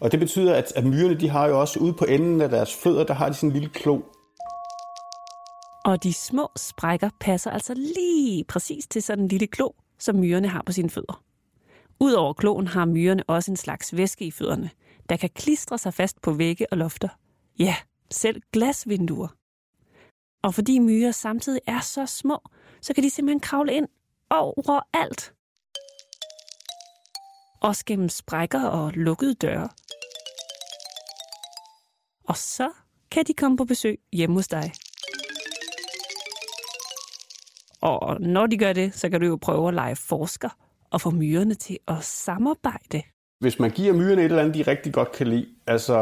Og 0.00 0.12
det 0.12 0.20
betyder, 0.20 0.54
at, 0.54 0.72
at 0.76 0.84
myrerne 0.84 1.14
de 1.14 1.28
har 1.28 1.46
jo 1.48 1.60
også 1.60 1.80
ude 1.80 1.92
på 1.92 2.04
enden 2.04 2.40
af 2.40 2.48
deres 2.48 2.74
fødder, 2.74 3.04
der 3.04 3.14
har 3.14 3.28
de 3.28 3.34
sådan 3.34 3.48
en 3.48 3.52
lille 3.52 3.68
klo. 3.68 4.00
Og 5.84 6.02
de 6.02 6.12
små 6.12 6.48
sprækker 6.56 7.10
passer 7.20 7.50
altså 7.50 7.74
lige 7.74 8.44
præcis 8.44 8.86
til 8.86 9.02
sådan 9.02 9.24
en 9.24 9.28
lille 9.28 9.46
klo, 9.46 9.70
som 9.98 10.16
myrerne 10.16 10.48
har 10.48 10.62
på 10.66 10.72
sine 10.72 10.90
fødder. 10.90 11.22
Udover 12.00 12.32
kloen 12.32 12.66
har 12.66 12.84
myrerne 12.84 13.24
også 13.26 13.50
en 13.50 13.56
slags 13.56 13.96
væske 13.96 14.24
i 14.24 14.30
fødderne, 14.30 14.70
der 15.08 15.16
kan 15.16 15.30
klistre 15.30 15.78
sig 15.78 15.94
fast 15.94 16.20
på 16.22 16.32
vægge 16.32 16.66
og 16.70 16.78
lofter. 16.78 17.08
Ja, 17.58 17.76
selv 18.10 18.42
glasvinduer. 18.52 19.28
Og 20.42 20.54
fordi 20.54 20.78
myrer 20.78 21.12
samtidig 21.12 21.60
er 21.66 21.80
så 21.80 22.06
små, 22.06 22.38
så 22.80 22.94
kan 22.94 23.04
de 23.04 23.10
simpelthen 23.10 23.40
kravle 23.40 23.74
ind 23.74 23.88
overalt. 24.30 25.34
Også 27.60 27.84
gennem 27.84 28.08
sprækker 28.08 28.62
og 28.62 28.92
lukkede 28.92 29.34
døre. 29.34 29.68
Og 32.24 32.36
så 32.36 32.70
kan 33.10 33.24
de 33.24 33.34
komme 33.34 33.56
på 33.56 33.64
besøg 33.64 34.00
hjemme 34.12 34.36
hos 34.36 34.48
dig. 34.48 34.72
Og 37.82 38.20
når 38.20 38.46
de 38.46 38.56
gør 38.56 38.72
det, 38.72 38.94
så 38.94 39.08
kan 39.08 39.20
du 39.20 39.26
jo 39.26 39.38
prøve 39.40 39.68
at 39.68 39.74
lege 39.74 39.96
forsker 39.96 40.48
og 40.90 41.00
få 41.00 41.10
myrerne 41.10 41.54
til 41.54 41.78
at 41.88 42.04
samarbejde. 42.04 43.02
Hvis 43.40 43.58
man 43.58 43.70
giver 43.70 43.92
myrerne 43.92 44.22
et 44.22 44.24
eller 44.24 44.42
andet, 44.42 44.54
de 44.54 44.70
rigtig 44.70 44.92
godt 44.92 45.12
kan 45.12 45.26
lide, 45.26 45.46
altså 45.66 45.98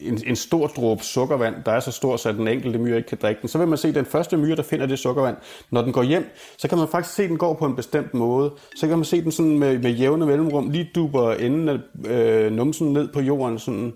en, 0.00 0.18
en 0.26 0.36
stor 0.36 0.66
dråbe 0.66 1.02
sukkervand, 1.02 1.54
der 1.66 1.72
er 1.72 1.80
så 1.80 1.92
stor, 1.92 2.16
så 2.16 2.32
den 2.32 2.48
enkelte 2.48 2.78
myre 2.78 2.96
ikke 2.96 3.08
kan 3.08 3.18
drikke 3.22 3.40
den, 3.40 3.48
så 3.48 3.58
vil 3.58 3.68
man 3.68 3.78
se, 3.78 3.88
at 3.88 3.94
den 3.94 4.04
første 4.04 4.36
myre, 4.36 4.56
der 4.56 4.62
finder 4.62 4.86
det 4.86 4.98
sukkervand, 4.98 5.36
når 5.70 5.82
den 5.82 5.92
går 5.92 6.02
hjem, 6.02 6.24
så 6.58 6.68
kan 6.68 6.78
man 6.78 6.88
faktisk 6.88 7.16
se, 7.16 7.22
at 7.22 7.30
den 7.30 7.38
går 7.38 7.54
på 7.54 7.66
en 7.66 7.76
bestemt 7.76 8.14
måde. 8.14 8.52
Så 8.76 8.88
kan 8.88 8.98
man 8.98 9.04
se 9.04 9.22
den 9.22 9.32
sådan 9.32 9.58
med, 9.58 9.78
med 9.78 9.90
jævne 9.90 10.26
mellemrum, 10.26 10.70
lige 10.70 10.90
duber 10.94 11.32
enden 11.32 11.68
af 11.68 11.78
øh, 12.06 12.52
numsen 12.52 12.92
ned 12.92 13.08
på 13.12 13.20
jorden. 13.20 13.58
Sådan. 13.58 13.92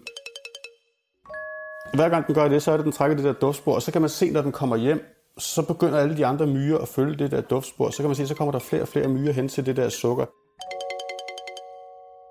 Hver 1.95 2.09
gang 2.09 2.27
den 2.27 2.35
gør 2.35 2.49
det, 2.49 2.63
så 2.63 2.73
er 2.73 2.77
det, 2.77 2.85
den 2.85 2.93
trækker 2.93 3.17
det 3.17 3.25
der 3.25 3.33
duftspor, 3.33 3.75
og 3.75 3.83
så 3.83 3.93
kan 3.93 4.01
man 4.01 4.11
se, 4.11 4.31
når 4.31 4.43
den 4.43 4.53
kommer 4.53 4.77
hjem, 4.77 5.16
så 5.39 5.63
begynder 5.63 5.99
alle 5.99 6.17
de 6.17 6.27
andre 6.27 6.47
myrer 6.47 6.79
at 6.79 6.89
følge 6.89 7.17
det 7.17 7.31
der 7.31 7.41
duftspor. 7.41 7.91
Så 7.91 7.97
kan 7.97 8.07
man 8.07 8.17
sige, 8.17 8.27
så 8.27 8.35
kommer 8.35 8.53
der 8.53 8.59
flere 8.59 8.83
og 8.83 8.89
flere 8.89 9.09
myrer 9.09 9.33
hen 9.33 9.49
til 9.49 9.67
det 9.67 9.77
der 9.77 9.89
sukker. 9.89 10.27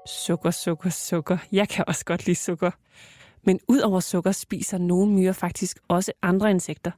Sukker, 0.07 0.51
sukker, 0.51 0.89
sukker. 0.89 1.37
Jeg 1.51 1.69
kan 1.69 1.85
også 1.87 2.05
godt 2.05 2.25
lide 2.25 2.37
sukker. 2.37 2.71
Men 3.43 3.59
udover 3.67 3.99
sukker 3.99 4.31
spiser 4.31 4.77
nogle 4.77 5.11
myrer 5.11 5.33
faktisk 5.33 5.77
også 5.87 6.11
andre 6.21 6.51
insekter. 6.51 6.91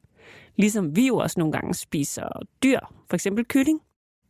Ligesom 0.56 0.96
vi 0.96 1.08
jo 1.08 1.18
også 1.18 1.40
nogle 1.40 1.52
gange 1.52 1.74
spiser 1.74 2.28
dyr, 2.64 2.80
for 3.10 3.16
eksempel 3.16 3.46
kylling. 3.46 3.82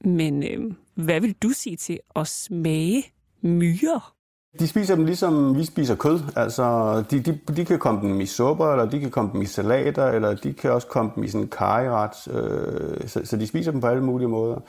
Men 0.02 0.44
øh, 0.44 0.74
hvad 0.96 1.22
vil 1.22 1.34
du 1.34 1.50
sige 1.50 1.76
til 1.76 2.00
at 2.16 2.28
smage 2.28 3.04
myrer? 3.42 4.17
De 4.60 4.68
spiser 4.68 4.96
dem 4.96 5.06
ligesom 5.06 5.58
vi 5.58 5.66
spiser 5.66 5.96
kød. 5.96 6.20
Altså, 6.36 6.96
de, 7.12 7.20
de, 7.20 7.40
de 7.56 7.66
kan 7.66 7.80
komme 7.80 8.02
dem 8.02 8.22
i 8.22 8.26
supper, 8.26 8.72
eller 8.72 8.86
de 8.86 9.00
kan 9.00 9.12
komme 9.12 9.32
dem 9.34 9.42
i 9.42 9.46
salater, 9.46 10.06
eller 10.06 10.36
de 10.36 10.54
kan 10.54 10.72
også 10.72 10.88
komme 10.88 11.12
dem 11.16 11.24
i 11.24 11.28
sådan 11.28 11.42
en 11.42 11.50
kariret. 11.50 12.28
Øh, 12.28 13.08
så, 13.08 13.22
så 13.24 13.38
de 13.38 13.48
spiser 13.48 13.72
dem 13.72 13.82
på 13.82 13.88
alle 13.88 14.04
mulige 14.04 14.28
måder. 14.28 14.60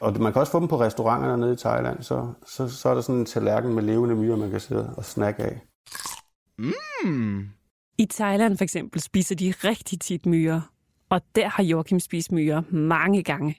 Og 0.00 0.20
man 0.20 0.32
kan 0.32 0.40
også 0.40 0.52
få 0.52 0.60
dem 0.60 0.68
på 0.68 0.80
restauranterne 0.80 1.36
nede 1.40 1.52
i 1.52 1.56
Thailand. 1.56 2.02
Så, 2.02 2.32
så, 2.46 2.68
så 2.68 2.88
er 2.88 2.94
der 2.94 3.00
sådan 3.00 3.20
en 3.20 3.26
tallerken 3.26 3.74
med 3.74 3.82
levende 3.82 4.14
myrer, 4.14 4.36
man 4.36 4.50
kan 4.50 4.60
sidde 4.60 4.94
og 4.96 5.04
snakke 5.04 5.42
af. 5.42 5.60
Mm. 6.58 7.48
I 7.98 8.06
Thailand 8.06 8.56
for 8.56 8.64
eksempel 8.64 9.00
spiser 9.00 9.34
de 9.34 9.54
rigtig 9.64 10.00
tit 10.00 10.26
myrer. 10.26 10.60
Og 11.10 11.20
der 11.34 11.48
har 11.48 11.62
Joachim 11.62 12.00
spist 12.00 12.32
myrer 12.32 12.62
mange 12.70 13.22
gange. 13.22 13.56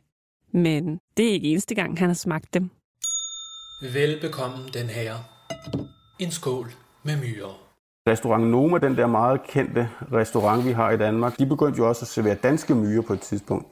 Men 0.53 0.99
det 1.17 1.27
er 1.27 1.31
ikke 1.31 1.47
eneste 1.47 1.75
gang, 1.75 1.99
han 1.99 2.09
har 2.09 2.13
smagt 2.13 2.53
dem. 2.53 2.69
Velbekomme 3.93 4.57
den 4.73 4.87
her. 4.87 5.36
En 6.19 6.31
skål 6.31 6.71
med 7.03 7.17
myrer. 7.17 7.59
Restaurant 8.07 8.47
Noma, 8.47 8.77
den 8.77 8.97
der 8.97 9.07
meget 9.07 9.43
kendte 9.43 9.89
restaurant, 10.13 10.65
vi 10.65 10.71
har 10.71 10.91
i 10.91 10.97
Danmark, 10.97 11.39
de 11.39 11.45
begyndte 11.45 11.77
jo 11.77 11.87
også 11.87 12.05
at 12.05 12.07
servere 12.07 12.35
danske 12.35 12.75
myrer 12.75 13.01
på 13.01 13.13
et 13.13 13.21
tidspunkt. 13.21 13.67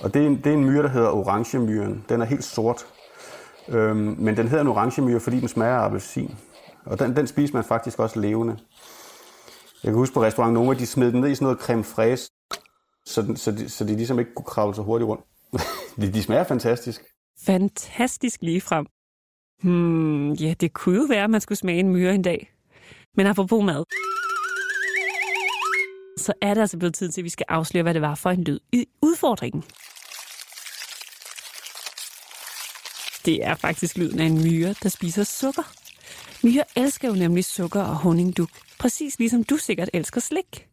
Og 0.00 0.14
det 0.14 0.22
er 0.22 0.26
en, 0.26 0.36
det 0.36 0.46
er 0.46 0.52
en 0.52 0.64
myre, 0.64 0.82
der 0.82 0.88
hedder 0.88 1.10
orangemyren. 1.10 2.04
Den 2.08 2.20
er 2.20 2.24
helt 2.24 2.44
sort. 2.44 2.86
Øhm, 3.68 4.16
men 4.18 4.36
den 4.36 4.48
hedder 4.48 4.62
en 4.62 4.68
orangemyre, 4.68 5.20
fordi 5.20 5.40
den 5.40 5.48
smager 5.48 5.74
af 5.74 5.84
appelsin. 5.84 6.38
Og 6.84 6.98
den, 6.98 7.16
den 7.16 7.26
spiser 7.26 7.54
man 7.54 7.64
faktisk 7.64 7.98
også 7.98 8.20
levende. 8.20 8.58
Jeg 9.82 9.92
kan 9.92 9.94
huske 9.94 10.14
på 10.14 10.22
restaurant 10.22 10.54
Noma, 10.54 10.74
de 10.74 10.86
smed 10.86 11.12
den 11.12 11.20
ned 11.20 11.30
i 11.30 11.34
sådan 11.34 11.44
noget 11.44 11.60
creme 11.60 11.84
fraise, 11.84 12.30
så, 13.06 13.22
den, 13.22 13.36
så, 13.36 13.50
de, 13.52 13.68
så 13.68 13.84
de 13.84 13.96
ligesom 13.96 14.18
ikke 14.18 14.34
kunne 14.34 14.44
kravle 14.44 14.74
så 14.74 14.82
hurtigt 14.82 15.08
rundt. 15.08 15.24
de, 16.00 16.12
de 16.12 16.22
smager 16.22 16.44
fantastisk. 16.44 17.04
Fantastisk 17.46 18.42
lige 18.42 18.60
frem. 18.60 18.86
Hmm, 19.62 20.32
ja, 20.32 20.54
det 20.60 20.72
kunne 20.72 20.96
jo 20.96 21.06
være, 21.08 21.24
at 21.24 21.30
man 21.30 21.40
skulle 21.40 21.58
smage 21.58 21.80
en 21.80 21.90
myre 21.90 22.14
en 22.14 22.22
dag. 22.22 22.52
Men 23.16 23.26
apropos 23.26 23.64
mad, 23.64 23.84
så 26.18 26.32
er 26.42 26.54
det 26.54 26.60
altså 26.60 26.78
blevet 26.78 26.94
tid 26.94 27.08
til, 27.08 27.20
at 27.20 27.24
vi 27.24 27.28
skal 27.28 27.46
afsløre, 27.48 27.82
hvad 27.82 27.94
det 27.94 28.02
var 28.02 28.14
for 28.14 28.30
en 28.30 28.44
lyd 28.44 28.58
i 28.72 28.86
udfordringen. 29.02 29.62
Det 33.26 33.44
er 33.44 33.54
faktisk 33.54 33.98
lyden 33.98 34.20
af 34.20 34.24
en 34.24 34.44
myre, 34.44 34.74
der 34.82 34.88
spiser 34.88 35.24
sukker. 35.24 35.62
Myre 36.44 36.64
elsker 36.76 37.08
jo 37.08 37.14
nemlig 37.14 37.44
sukker 37.44 37.80
og 37.80 37.96
honningduk, 37.96 38.48
præcis 38.78 39.18
ligesom 39.18 39.44
du 39.44 39.56
sikkert 39.56 39.90
elsker 39.94 40.20
slik. 40.20 40.66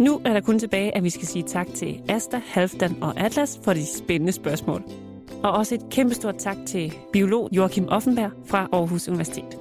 Nu 0.00 0.20
er 0.24 0.32
der 0.32 0.40
kun 0.40 0.58
tilbage, 0.58 0.96
at 0.96 1.04
vi 1.04 1.10
skal 1.10 1.26
sige 1.26 1.44
tak 1.48 1.66
til 1.74 2.00
Asta, 2.08 2.40
Halfdan 2.46 3.02
og 3.02 3.20
Atlas 3.20 3.60
for 3.64 3.72
de 3.72 3.86
spændende 3.86 4.32
spørgsmål. 4.32 5.07
Og 5.42 5.52
også 5.52 5.74
et 5.74 5.90
kæmpestort 5.90 6.36
tak 6.38 6.56
til 6.66 6.94
biolog 7.12 7.48
Joachim 7.52 7.88
Offenberg 7.88 8.30
fra 8.46 8.68
Aarhus 8.72 9.08
Universitet. 9.08 9.58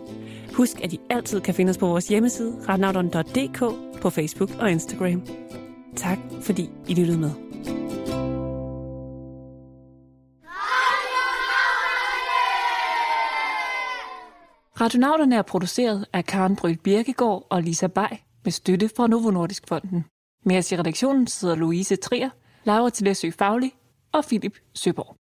Husk, 0.53 0.83
at 0.83 0.93
I 0.93 0.99
altid 1.09 1.41
kan 1.41 1.53
finde 1.53 1.69
os 1.69 1.77
på 1.77 1.87
vores 1.87 2.07
hjemmeside, 2.07 2.55
retnavdon.dk, 2.69 3.59
på 4.01 4.09
Facebook 4.09 4.49
og 4.59 4.71
Instagram. 4.71 5.21
Tak, 5.95 6.17
fordi 6.41 6.69
I 6.87 6.93
lyttede 6.93 7.17
med. 7.17 7.31
Radionauterne 14.81 15.35
er 15.35 15.41
produceret 15.41 16.05
af 16.13 16.25
Karen 16.25 16.55
Bryl 16.55 16.77
Birkegaard 16.77 17.47
og 17.49 17.63
Lisa 17.63 17.87
Bay 17.87 18.17
med 18.43 18.51
støtte 18.51 18.89
fra 18.97 19.07
Novo 19.07 19.31
Nordisk 19.31 19.67
Fonden. 19.67 20.05
Med 20.45 20.57
os 20.57 20.71
i 20.71 20.77
redaktionen 20.77 21.27
sidder 21.27 21.55
Louise 21.55 21.95
Trier, 21.95 22.29
Laura 22.63 22.89
Tillesø 22.89 23.31
Fagli 23.31 23.73
og 24.11 24.25
Philip 24.25 24.57
Søborg. 24.73 25.26